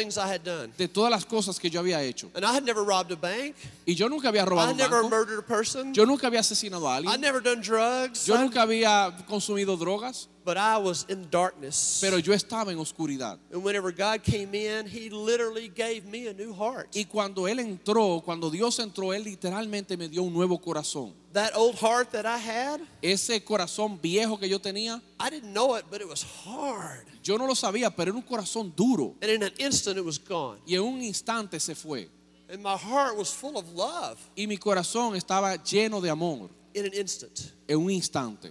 [0.79, 2.31] de todas las cosas que yo había hecho.
[2.35, 3.55] And I had never robbed a bank.
[3.85, 5.11] Y yo nunca había robado un never banco.
[5.11, 5.93] murdered a person.
[5.93, 7.21] Yo nunca había asesinado a alguien.
[7.21, 8.25] never done drugs.
[8.25, 10.29] Yo nunca había consumido drogas.
[10.47, 11.99] but I was in darkness.
[12.01, 13.39] Pero yo estaba en oscuridad.
[13.53, 16.89] and whenever God came in, He literally gave me a new heart.
[16.95, 21.13] Y cuando Él entró, cuando Dios entró, Él literalmente me dio un nuevo corazón.
[21.35, 25.77] That old heart that I had, Ese corazón viejo que yo tenía, I didn't know
[25.77, 27.05] it, but it was hard.
[27.23, 29.15] yo no lo sabía, pero era un corazón duro.
[29.21, 30.59] And in an instant, it was gone.
[30.67, 32.09] Y en un instante se fue.
[32.51, 34.19] And my heart was full of love.
[34.37, 36.49] Y mi corazón estaba lleno de amor.
[36.75, 37.53] in an instant.
[37.69, 38.51] en un instante.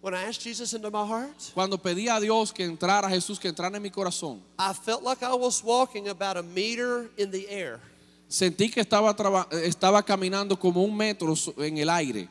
[0.00, 3.48] When I asked Jesus into my heart, Cuando pedí a Dios que entrara, Jesús que
[3.48, 7.48] entrara en mi corazón, I felt like I was walking about a meter in the
[7.48, 7.80] air.
[8.28, 9.14] Sentí que estaba,
[9.62, 12.28] estaba caminando como un metro en el aire.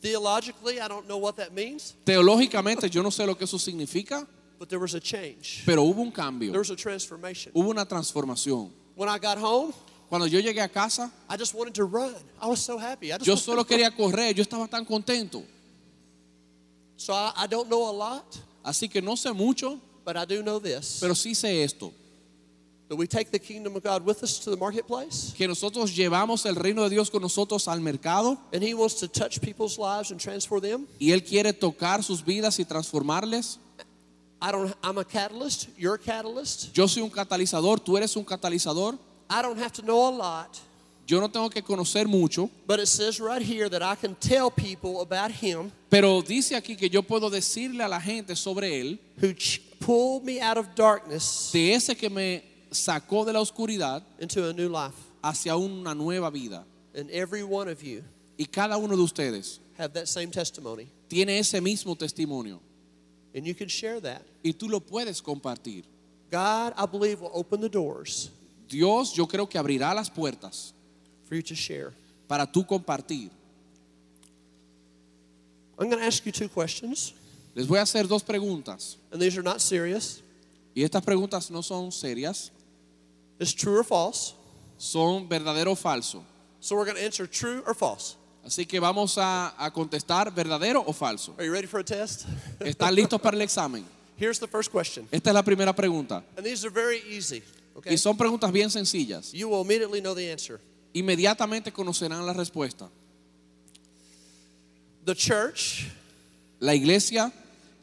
[0.00, 4.26] Theologically, I don't know what that means, Teológicamente yo no sé lo que eso significa,
[4.58, 5.62] but there was a change.
[5.64, 7.52] pero hubo un cambio, There was a transformation.
[7.54, 8.70] hubo una transformación.
[8.96, 9.72] When I got home,
[10.10, 12.14] Cuando yo llegué a casa, I just wanted to run.
[12.40, 13.10] I was so happy.
[13.10, 15.42] I just yo solo quería correr, yo estaba tan contento.
[16.96, 20.42] So I, I don't know a lot, Así que no sé mucho, but I do
[20.42, 20.98] know this.
[21.00, 21.92] pero sí sé esto,
[22.96, 26.54] we take the kingdom of God with us to the marketplace, que nosotros llevamos el
[26.54, 30.20] reino de Dios con nosotros al mercado and He wants to touch people's lives and
[30.20, 30.86] transform them.
[31.00, 33.58] y Él quiere tocar sus vidas y transformarles.
[34.42, 34.74] I don't.
[34.82, 35.68] I'm a catalyst.
[35.78, 36.76] You're a catalyst.
[36.76, 38.98] Yo soy un catalizador, tú eres un catalizador.
[39.30, 40.60] I don't have to know a lot,
[41.06, 44.50] Yo no tengo que conocer mucho, but it says right here that I can tell
[44.50, 48.98] people about Him pero dice aquí que yo puedo decirle a la gente sobre Él,
[49.20, 49.34] who
[49.80, 52.42] pulled me out of darkness de ese que me
[52.74, 54.94] sacó de la oscuridad into a new life.
[55.22, 56.64] hacia una nueva vida.
[56.94, 58.02] And every one of you
[58.38, 62.60] Y cada uno de ustedes have that same testimony, tiene ese mismo testimonio
[63.34, 64.22] and you can share that.
[64.44, 65.84] y tú lo puedes compartir.
[66.30, 68.30] God, I believe, will open the doors
[68.68, 70.72] Dios yo creo que abrirá las puertas
[71.28, 71.92] for you to share.
[72.28, 73.30] para tú compartir.
[75.78, 77.12] I'm going to ask you two questions,
[77.56, 80.22] Les voy a hacer dos preguntas and these are not serious.
[80.74, 82.50] y estas preguntas no son serias,
[83.38, 84.34] It's true or false.
[84.76, 86.22] son verdadero o falso.
[86.60, 88.16] So we're going to answer true or false.
[88.44, 91.34] Así que vamos a, a contestar verdadero o falso.
[91.38, 92.26] Are you ready for a test?
[92.60, 93.84] ¿Están listos para el examen?
[94.16, 95.08] Here's the first question.
[95.10, 96.22] Esta es la primera pregunta.
[96.36, 97.42] And these are very easy.
[97.76, 97.92] Okay?
[97.92, 99.32] Y son preguntas bien sencillas.
[99.32, 100.60] You will immediately know the answer.
[100.92, 102.88] Inmediatamente conocerán la respuesta.
[105.04, 105.90] The church
[106.60, 107.32] La iglesia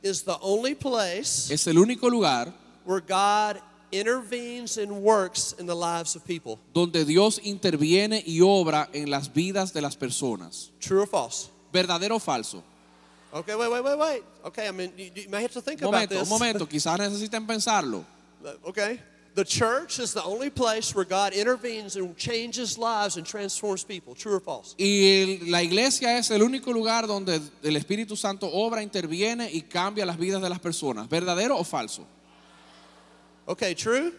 [0.01, 2.51] is the only place es el único lugar
[2.83, 3.61] where God
[3.91, 6.59] intervenes and works in the lives of people.
[6.73, 10.71] donde Dios interviene y obra en las vidas de las personas.
[10.79, 11.49] True or false?
[11.73, 12.63] ¿Verdadero o falso?
[13.33, 14.23] Okay, wait, wait, wait, wait.
[14.43, 16.29] Okay, I mean, you, you may have to think Un about momento, un this.
[16.29, 18.03] momento, quizás necesiten pensarlo.
[18.65, 18.99] Okay?
[19.33, 24.13] The church is the only place where God intervenes and changes lives and transforms people.
[24.13, 24.75] True or false?
[24.77, 30.05] Y la iglesia es el único lugar donde el Espíritu Santo obra, interviene y cambia
[30.05, 31.07] las vidas de las personas.
[31.07, 32.05] ¿Verdadero o falso?
[33.51, 34.13] Okay, true?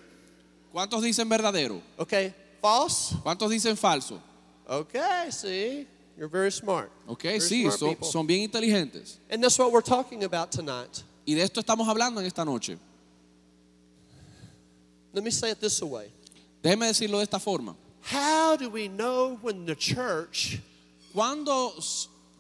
[0.75, 1.81] ¿Cuántos dicen verdadero?
[1.99, 3.15] Okay, false?
[3.23, 4.21] ¿Cuántos dicen falso?
[4.69, 5.87] Okay, see?
[6.19, 6.91] You're very smart.
[7.09, 9.17] Ok, Very sí, smart son, son bien inteligentes.
[9.31, 11.03] And that's what we're talking about tonight.
[11.27, 12.77] Y de esto estamos hablando en esta noche.
[15.15, 16.13] Let me say it this way.
[16.63, 17.75] Déjeme decirlo de esta forma.
[18.03, 20.59] How do we know when the church,
[21.15, 21.73] Cuando,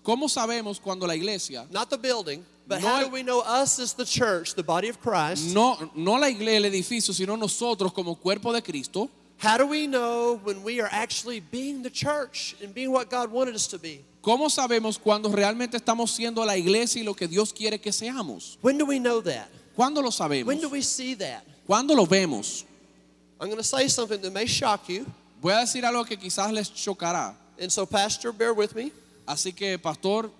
[0.02, 3.78] ¿Cómo sabemos cuando la iglesia, not the building, but No how do we know us
[3.78, 5.54] as the church, the body of Christ?
[5.54, 9.88] no, no la iglesia, el edificio, sino nosotros como cuerpo de Cristo, How do we
[9.88, 13.78] know when we are actually being the church and being what God wanted us to
[13.78, 14.04] be?
[14.22, 18.56] ¿cómo sabemos cuando realmente estamos siendo la iglesia y lo que Dios quiere que seamos?
[18.62, 19.48] When do we know that?
[19.76, 20.46] ¿Cuándo lo sabemos?
[20.46, 21.42] When do we see that?
[21.66, 22.64] ¿Cuándo lo vemos?
[23.40, 25.04] I'm going to say something that may shock you.
[25.40, 27.34] Voy a decir algo que quizás les chocará.
[27.58, 28.92] And so, Pastor, bear with me.
[29.26, 30.30] Así que, pastor,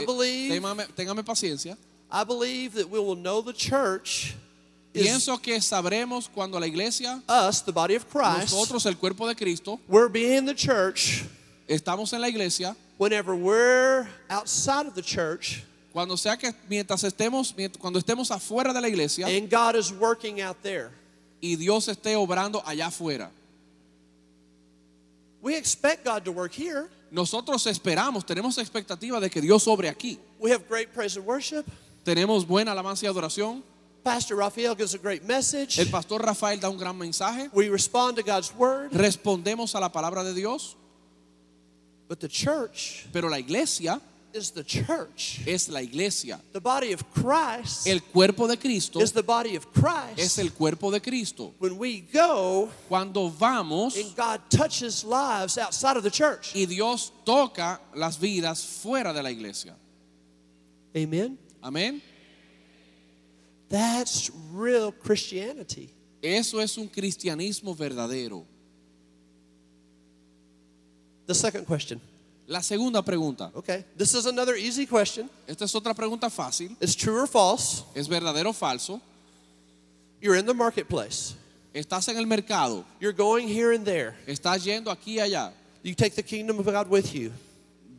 [0.00, 1.76] I believe, téngame, téngame paciencia.
[2.10, 4.34] I believe that we will know the church
[4.92, 8.52] Pienso que sabremos cuando la iglesia, us, the body of Christ.
[8.52, 11.24] nosotros, el cuerpo de Cristo, We're being the church
[11.66, 17.54] estamos en la iglesia, whenever we're outside of the church cuando sea que mientras estemos,
[17.78, 20.90] cuando estemos afuera de la iglesia and God is working out there.
[21.40, 23.30] y Dios esté obrando allá afuera.
[25.40, 26.88] We expect God to work here.
[27.12, 30.18] Nosotros esperamos, tenemos expectativa de que Dios obre aquí.
[30.40, 31.64] We have great praise and worship.
[32.04, 33.62] Tenemos buena alabanza y adoración.
[34.02, 35.78] Pastor Raphael gives a great message.
[35.78, 37.50] El pastor Rafael da un gran mensaje.
[37.52, 38.92] We respond to God's word.
[38.92, 40.74] Respondemos a la palabra de Dios,
[42.08, 44.00] But the church pero la iglesia
[44.34, 45.40] is the church.
[45.46, 46.40] es la iglesia.
[46.52, 50.18] The body of Christ El cuerpo de Cristo is the body of Christ.
[50.18, 51.54] es el cuerpo de Cristo.
[51.58, 56.52] when we go Cuando vamos and God touches lives outside of the church.
[56.54, 59.74] y Dios toca las vidas fuera de la iglesia.
[60.96, 61.38] Amen.
[61.62, 62.00] Amén.
[63.68, 65.94] That's real Christianity.
[66.22, 68.44] Eso es un cristianismo verdadero.
[71.26, 72.00] The second question.
[72.52, 73.50] La segunda pregunta.
[73.54, 73.82] Okay.
[73.96, 75.30] This is another easy question.
[75.48, 76.76] Esta es otra pregunta fácil.
[76.82, 77.82] It's true or false.
[77.94, 79.00] ¿Es verdadero o falso?
[80.20, 81.34] You're in the marketplace.
[81.74, 82.84] Estás en el mercado.
[83.00, 84.14] You're going here and there.
[84.26, 85.50] Estás yendo aquí y allá.
[85.82, 87.32] You take the kingdom of God with you.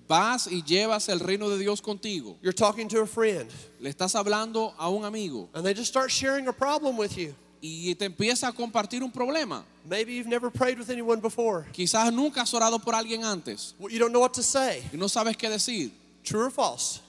[0.08, 2.38] vas y llevas el reino de Dios contigo.
[2.44, 3.50] You're talking to a friend,
[3.80, 7.34] Le estás hablando a un amigo and they just start sharing a problem with you.
[7.66, 9.64] Y te empieza a compartir un problema.
[9.90, 11.66] Maybe you've never prayed with anyone before.
[11.72, 14.84] Quizás nunca has orado por alguien antes Well, You don't know what to say.
[14.92, 15.92] y no sabes qué decir,
[16.24, 17.00] True or false?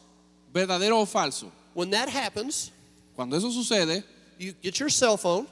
[0.52, 1.50] verdadero o falso.
[1.74, 2.70] When that happens,
[3.16, 4.04] Cuando eso sucede,
[4.38, 5.46] you get your cell phone,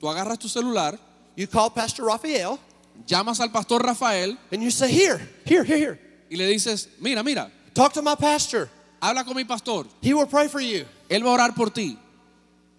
[0.00, 0.98] tú agarras tu celular,
[1.36, 2.58] you call Pastor Raphael,
[3.06, 5.98] llamas al pastor Rafael and you say, Here, here, here, here.
[6.30, 8.68] y le dices, mira, mira, Talk to my pastor.
[9.00, 10.84] habla con mi pastor, He will pray for you.
[11.10, 11.98] él va a orar por ti,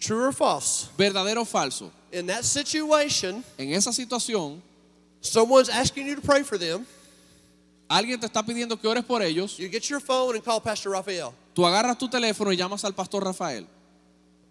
[0.03, 0.89] True or false?
[0.97, 1.89] verdadero o falso.
[2.11, 4.61] In that situation, En esa situación,
[5.21, 6.85] someone's asking you to pray for them.
[7.89, 10.91] alguien te está pidiendo que ores por ellos, You get your phone and call Pastor
[10.91, 11.33] Rafael.
[11.55, 13.65] tú agarras tu teléfono y llamas al pastor Rafael.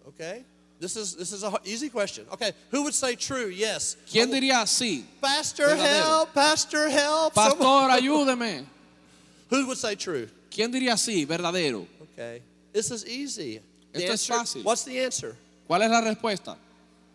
[0.07, 0.43] Okay?
[0.79, 2.25] This is this is a h- easy question.
[2.31, 3.47] Okay, who would say true?
[3.47, 3.95] Yes.
[4.11, 5.05] ¿Quién diría sí?
[5.21, 6.03] Pastor Verdadero.
[6.25, 7.33] help, Pastor help.
[7.33, 8.65] Someone- Pastor, ayúdeme.
[9.49, 10.27] Who would say true?
[10.49, 11.25] ¿Quién diría sí?
[11.25, 11.85] Verdadero.
[12.01, 12.41] Okay.
[12.73, 13.61] This is easy.
[13.93, 14.63] The Esto es fácil.
[14.63, 15.37] What's the answer?
[15.73, 16.55] ¿Cuál es la respuesta?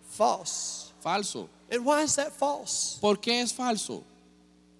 [0.08, 0.92] False.
[1.00, 1.48] Falso.
[1.70, 2.98] And why is that false?
[3.00, 4.02] ¿Por qué es falso?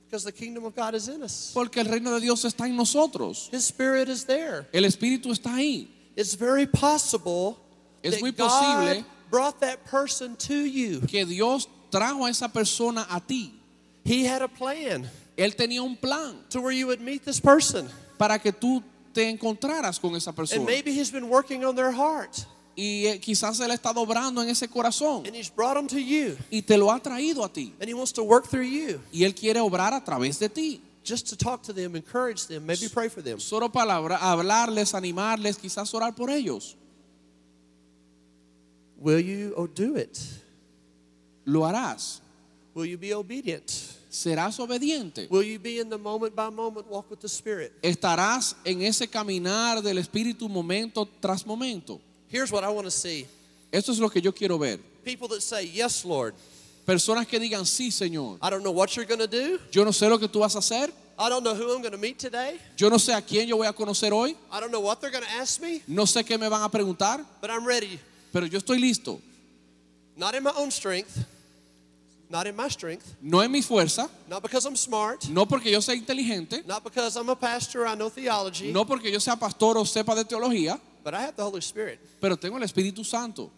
[0.05, 1.53] Because the kingdom of God is in us.
[1.55, 3.49] Porque el reino de Dios está en nosotros.
[3.53, 4.67] His spirit is there.
[4.73, 5.87] El Espíritu está ahí.
[6.17, 7.57] It's very possible
[8.03, 11.01] Es that muy God posible brought that person to you.
[11.03, 13.53] Que Dios trajo a esa persona a ti.
[14.05, 17.89] He had a plan Él tenía un plan to where you would meet this person.
[18.19, 18.83] para que tú
[19.15, 20.65] te encontraras con esa And persona.
[20.65, 22.45] maybe he's been working on their heart.
[22.81, 26.37] Y eh, quizás Él está obrando en ese corazón And he's brought them to you.
[26.49, 27.75] y te lo ha traído a ti.
[27.81, 29.01] And he wants to work through you.
[29.11, 30.81] Y Él quiere obrar a través de ti.
[31.03, 33.41] Just to talk to them, encourage them, maybe pray for them.
[33.41, 36.77] Solo palabra, hablarles, animarles, quizás orar por ellos.
[38.97, 40.17] Will you oh, do it?
[41.47, 42.21] Lo harás.
[42.75, 43.67] Will you be obedient?
[44.09, 45.27] Serás obediente.
[45.31, 47.73] Will you be in the moment by moment walk with the Spirit?
[47.83, 52.01] Estarás en ese caminar del Espíritu momento tras momento.
[52.31, 53.27] Here's what I want to see
[53.73, 54.79] Esto es lo que yo quiero ver.
[55.05, 56.35] people that say, Yes, Lord.
[56.87, 58.39] Personas que digan, sí, Señor.
[58.41, 59.59] I don't know what you're going to do.
[59.71, 60.91] Yo no sé lo que tú vas a hacer.
[61.19, 62.59] I don't know who I'm going to meet today.
[62.77, 64.37] Yo no sé a quién yo voy a conocer hoy.
[64.53, 66.69] I don't know what they're going to ask me, No sé qué me van a
[66.71, 67.25] preguntar.
[67.41, 67.99] but I'm ready.
[68.33, 69.21] Pero yo estoy listo.
[70.17, 71.25] Not in my own strength,
[72.31, 74.09] not in my strength, No en mi fuerza.
[74.29, 76.65] not because I'm smart, No porque yo sea inteligente.
[76.67, 80.15] not because I'm a pastor, I know theology, No porque yo sea pastor o sepa
[80.15, 80.79] de teología.
[81.11, 81.99] But I have the Holy Spirit.
[82.21, 83.51] Pero tengo el Espíritu Santo.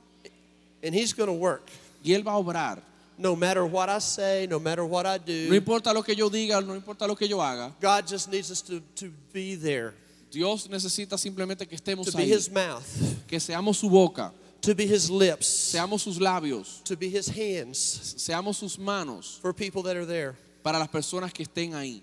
[0.84, 1.68] And He's going to work.
[2.04, 2.80] Y Él va a obrar.
[3.18, 6.30] No matter what I say, no matter what I No do, importa lo que yo
[6.30, 7.72] diga, no importa lo que yo haga.
[7.80, 9.94] God just needs us to, to be there,
[10.30, 12.28] Dios necesita simplemente que to estemos be ahí.
[12.28, 12.86] His mouth,
[13.26, 14.30] Que seamos su boca.
[14.62, 16.84] to be His lips, Seamos sus labios.
[16.84, 20.36] to be His hands Seamos sus manos for people that are there.
[20.62, 22.00] para las personas que estén ahí.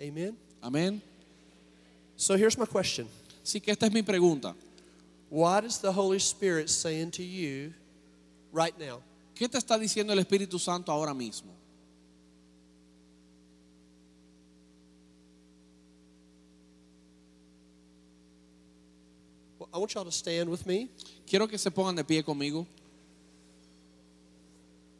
[0.00, 0.34] Amen?
[0.62, 1.00] Amén.
[2.16, 3.06] So here's my question
[3.48, 4.54] Así que esta es mi pregunta.
[5.30, 7.72] What is the Holy Spirit saying to you
[8.52, 9.02] right now?
[9.34, 11.54] ¿Qué te está diciendo el Espíritu Santo ahora mismo?
[19.58, 20.90] Well, I want y'all to stand with me.
[21.26, 22.66] Quiero que se pongan de pie conmigo.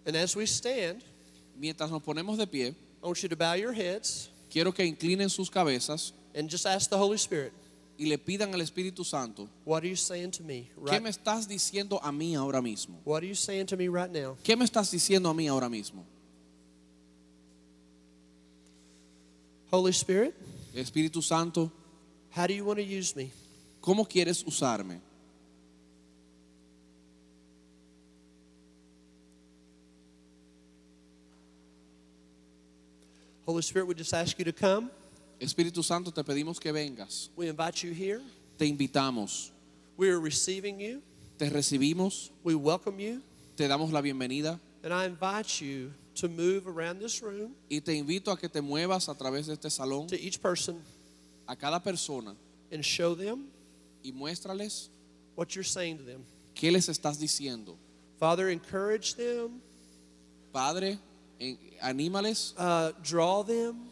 [0.07, 1.03] And as we stand,
[1.55, 2.69] Mientras nos ponemos de pie,
[3.03, 6.89] I want you to bow your heads quiero que inclinen sus cabezas and just ask
[6.89, 7.53] the Holy Spirit,
[7.99, 11.11] y le pidan al Espíritu Santo, What are you saying to me ¿qué right me
[11.11, 13.01] estás diciendo a mí ahora mismo?
[13.05, 14.37] What are you saying to me right now?
[14.45, 16.05] ¿Qué me estás diciendo a mí ahora mismo?
[19.71, 20.35] Holy Spirit,
[20.75, 21.71] Espíritu Santo,
[22.31, 23.33] how do you want to use me?
[23.81, 25.01] ¿cómo quieres usarme?
[33.45, 34.91] Holy Spirit, we just ask you to come.
[35.41, 37.31] Espíritu Santo, te pedimos que vengas.
[37.37, 38.21] We invite you here.
[38.59, 39.51] Te invitamos,
[39.97, 41.03] We are receiving you.
[41.39, 43.23] te recibimos, We welcome you.
[43.57, 47.93] te damos la bienvenida And I invite you to move around this room y te
[47.95, 50.81] invito a que te muevas a través de este salón to each person
[51.47, 52.35] a cada persona
[52.73, 53.47] and show them
[54.05, 54.89] y muéstrales
[55.37, 56.25] what you're saying to them.
[56.55, 57.77] qué les estás diciendo.
[58.19, 59.61] Father, encourage them,
[60.53, 60.99] Padre,
[61.83, 63.88] anímales, uh, draw them,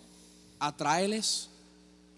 [0.60, 1.48] atráeles,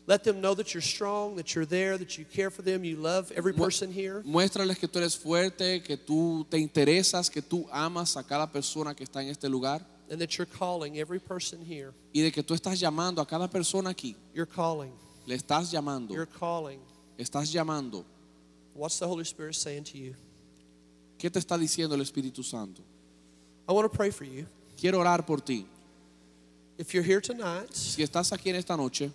[0.07, 2.97] let them know that you're strong, that you're there, that you care for them, you
[2.97, 4.23] love every person here.
[4.25, 8.95] muéstrales que tú eres fuerte, que tú te interesas, que tú amas a cada persona
[8.95, 11.93] que está en este lugar and that you're calling every person here.
[12.15, 14.17] y de que tú estás llamando a cada persona aquí.
[14.35, 14.93] You're calling.
[15.27, 16.81] Le estás llamando, You're calling.
[17.19, 18.05] estás llamando.
[18.75, 20.15] What's the Holy Spirit saying to you?
[21.19, 22.81] ¿Qué te está diciendo el Espíritu Santo?
[23.69, 24.47] I want to pray for you.
[24.81, 25.67] Quiero orar por ti.
[26.79, 29.11] If you're here tonight Si estás aquí en esta noche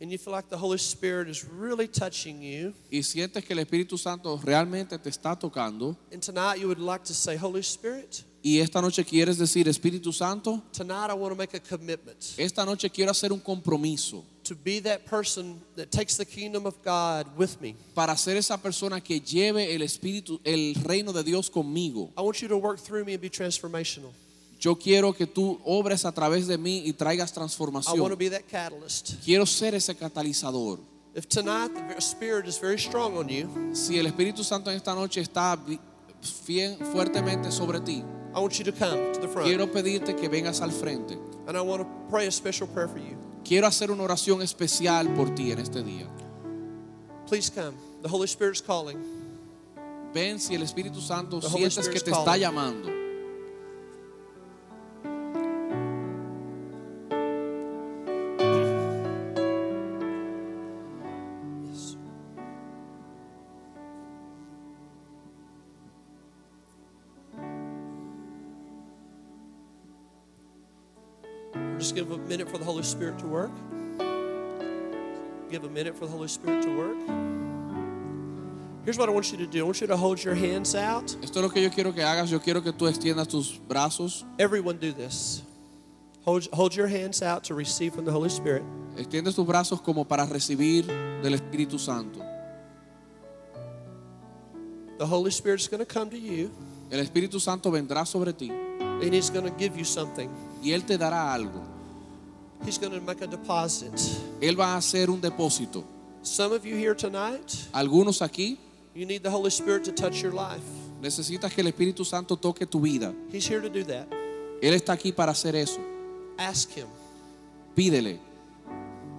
[0.00, 3.58] and you feel like the Holy Spirit is really touching you, y sientes que el
[3.58, 8.22] Espíritu Santo realmente te está tocando and tonight you would like to say, Holy Spirit,
[8.42, 12.64] y esta noche quieres decir, Espíritu Santo, tonight I want to make a commitment esta
[12.64, 17.26] noche quiero hacer un compromiso to be that person that takes the kingdom of God
[17.36, 17.74] with me.
[17.94, 22.10] para ser esa persona que lleve el Espíritu, el reino de Dios conmigo.
[22.16, 24.12] I want you to work through me and be transformational.
[24.60, 28.18] Yo quiero que tú obres a través de mí y traigas I want to transformación.
[28.18, 29.14] be that catalyst.
[29.24, 30.78] Quiero ser ese catalizador.
[31.14, 34.94] If tonight the Spirit is very strong on you, Si el Espíritu Santo en esta
[34.94, 35.58] noche está
[36.46, 38.04] fien- fuertemente sobre ti,
[38.34, 39.48] I want you to come to the front.
[39.48, 41.18] quiero pedirte que vengas al frente.
[41.48, 43.16] And I want to pray a special prayer for you.
[43.42, 46.06] Quiero hacer una oración especial por ti en este día.
[47.26, 47.72] Please come.
[48.02, 48.98] The Holy Spirit's calling.
[50.12, 52.40] Ven si el Espíritu Santo The sientes que te está calling.
[52.40, 52.99] llamando.
[71.80, 73.50] Just give a minute for the Holy Spirit to work.
[75.50, 76.98] Give a minute for the Holy Spirit to work.
[78.84, 81.16] Here's what I want you to do I want you to hold your hands out.
[81.22, 82.28] Esto es lo que yo quiero que hagas.
[82.28, 84.26] Yo quiero que tú extiendas tus brazos.
[84.38, 85.40] Everyone do this.
[86.26, 88.62] Hold, hold your hands out to receive from the Holy Spirit.
[88.98, 90.86] Extiendes tus brazos como para recibir
[91.22, 92.20] del Espíritu Santo.
[94.98, 96.50] The Holy Spirit's going to come to you
[96.92, 100.28] El Espíritu Santo vendrá sobre ti and He's going to give you something.
[100.62, 101.62] Y Él te dará algo.
[102.64, 103.92] He's going to make a deposit.
[104.40, 105.84] Él va a hacer un depósito.
[106.22, 108.58] Some of you here tonight, Algunos aquí
[108.94, 110.62] you need the Holy Spirit to touch your life.
[111.00, 113.14] necesitas que el Espíritu Santo toque tu vida.
[113.32, 114.06] He's here to do that.
[114.60, 115.80] Él está aquí para hacer eso.
[116.38, 116.86] Ask Him.
[117.74, 118.18] Pídele.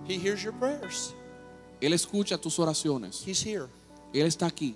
[0.07, 1.13] He hears your prayers.
[1.81, 3.23] Él escucha tus oraciones.
[3.25, 3.67] He's here.
[4.13, 4.75] Él está aquí.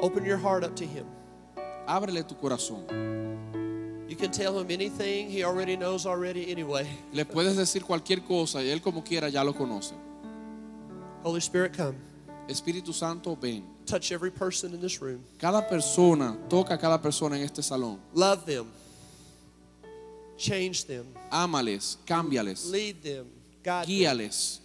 [0.00, 1.06] Open your heart up to Him.
[1.86, 2.84] Ábrele tu corazón.
[4.08, 6.86] You can tell Him anything He already knows already anyway.
[7.12, 9.94] Le puedes decir cualquier cosa y Él como quiera ya lo conoce.
[11.24, 11.96] Holy Spirit, come.
[12.48, 13.64] Espíritu Santo, ven.
[13.84, 15.24] Touch every person in this room.
[15.38, 17.98] Cada persona, toca a cada persona en este salón.
[18.14, 18.66] Love them.
[20.36, 21.06] Change them.
[21.30, 23.26] Ámales, cámbiales, Lead them.
[23.64, 23.88] Guide them.
[23.88, 24.60] guíales.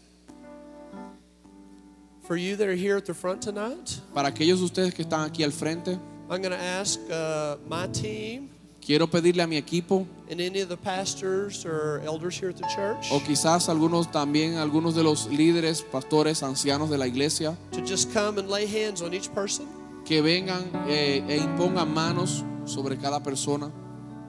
[2.23, 5.27] For you that are here at the front tonight, Para aquellos de ustedes que están
[5.27, 5.97] aquí al frente,
[6.29, 8.49] I'm going to ask uh, my team
[8.85, 12.67] quiero pedirle a mi equipo and any of the pastors or elders here at the
[12.75, 17.81] church o quizás algunos también, algunos de los líderes, pastores, ancianos de la iglesia, to
[17.81, 19.67] just come and lay hands on each person.
[20.05, 23.71] que vengan eh, e impongan manos sobre cada persona.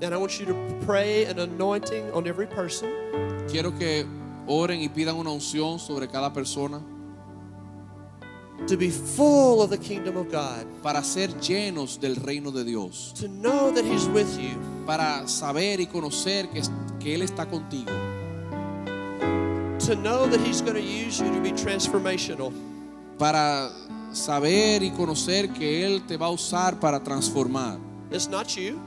[0.03, 2.91] And I want you to pray an anointing on every person.
[3.49, 4.05] Quiero que
[4.47, 6.81] oren y pidan una unción sobre cada persona
[8.67, 13.13] to be full of the kingdom of God, para ser llenos del reino de Dios,
[13.19, 16.63] to know that He's with you, para saber y conocer que,
[17.01, 17.91] que Él está contigo,
[19.79, 22.53] to know that He's going to use you to be transformational,
[23.19, 23.71] para
[24.13, 27.79] saber y conocer que Él te va a usar para transformar.
[28.11, 28.79] It's not you,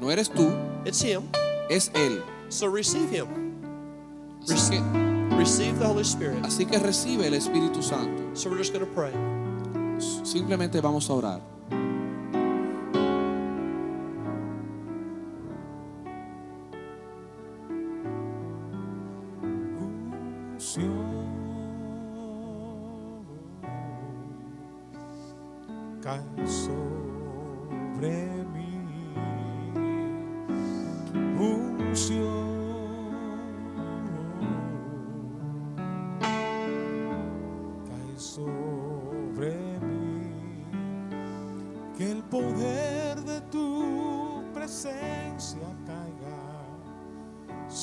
[0.00, 0.52] No eres tú,
[0.84, 1.22] it's Him.
[1.70, 2.22] es Él.
[2.50, 3.26] So receive Him.
[4.46, 4.54] Que,
[5.36, 6.44] Receive the Holy Spirit.
[6.44, 8.34] así que recibe el Espíritu Santo.
[8.34, 9.12] So we're just going to pray.
[10.24, 11.54] Simplemente vamos a orar.
[26.04, 26.20] cae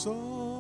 [0.02, 0.51] sobre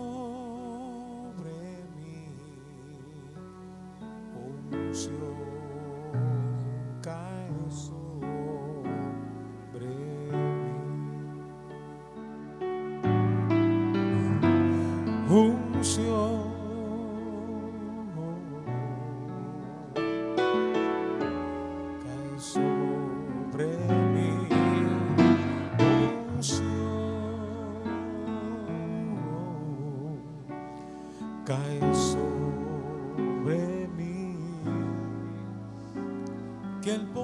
[36.92, 37.21] el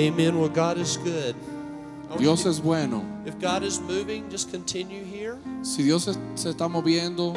[0.00, 0.38] Amen.
[0.38, 1.34] Well, God is good.
[2.18, 3.04] Dios es bueno.
[3.26, 5.36] If God is moving, just continue here.
[5.62, 7.34] Si Dios se, está moviendo,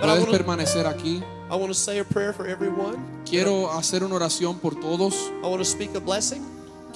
[0.00, 1.22] puedes permanecer aquí.
[1.48, 2.98] I want to say a prayer for everyone.
[3.24, 5.30] Quiero hacer una oración por todos.
[5.42, 6.42] I want to speak a blessing.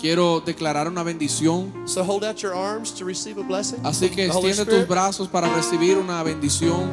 [0.00, 1.86] Quiero declarar una bendición.
[1.86, 3.78] So hold out your arms to receive a blessing.
[3.84, 6.90] Así que extiende tus brazos para recibir una bendición.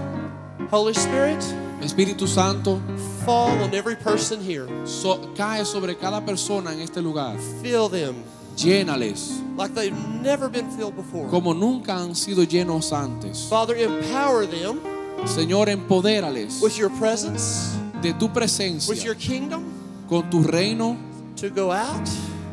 [0.72, 1.42] Holy Spirit,
[1.82, 2.80] Espíritu Santo,
[3.26, 4.68] fall on every person here.
[4.86, 7.38] so- cae sobre cada persona en este lugar.
[7.62, 8.16] Fill them
[8.56, 11.28] Llénales like they've never been filled before.
[11.30, 13.48] como nunca han sido llenos antes.
[13.50, 14.80] Father, empower them
[15.26, 19.64] Señor, empodérales with your presence, de tu with your presencia, kingdom
[20.10, 20.98] con tu reino,
[21.36, 22.08] to go out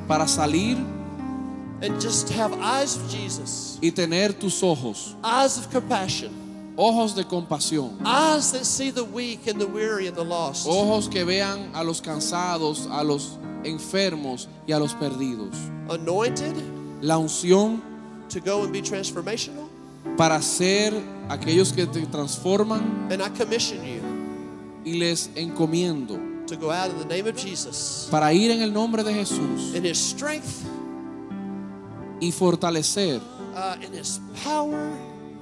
[0.06, 0.76] para salir
[1.82, 6.30] and just have eyes of Jesus, y tener tus ojos, eyes of compassion,
[6.82, 10.66] ojos de compasión, eyes that see the weak and the weary and the lost.
[10.66, 15.54] ojos que vean a los cansados, a los enfermos y a los perdidos.
[15.90, 16.54] Anointed
[17.02, 17.82] La unción
[18.30, 19.68] to go and be transformational.
[20.16, 20.94] para ser
[21.28, 24.00] aquellos que te transforman And I commission you
[24.84, 28.72] y les encomiendo to go out in the name of Jesus para ir en el
[28.72, 30.64] nombre de Jesús in his strength,
[32.20, 33.20] y fortalecer
[33.54, 34.90] uh, in his power,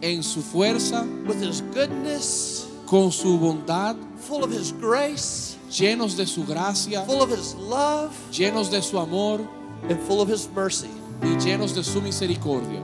[0.01, 6.27] en su fuerza, with his goodness, con su bondad, full of his grace, llenos de
[6.27, 9.41] su gracia, full of his love, llenos de su amor
[9.89, 10.91] and full of his mercy.
[11.23, 12.83] y llenos de su misericordia.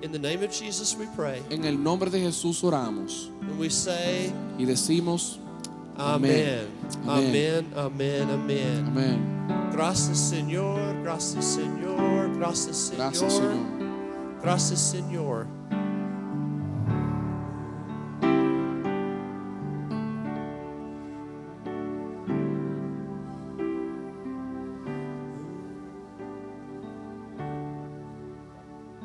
[0.00, 1.42] In the name of Jesus we pray.
[1.50, 5.38] En el nombre de Jesús oramos And we say, y decimos.
[5.96, 6.68] Amen.
[7.08, 7.66] Amen.
[7.76, 8.30] Amen.
[8.30, 8.86] Amen.
[8.86, 9.70] amén.
[9.72, 11.02] Gracias, Señor.
[11.02, 12.36] Gracias, Señor.
[12.36, 12.98] Gracias, Señor.
[12.98, 14.40] Gracias Señor.
[14.40, 15.46] Gracias, Señor.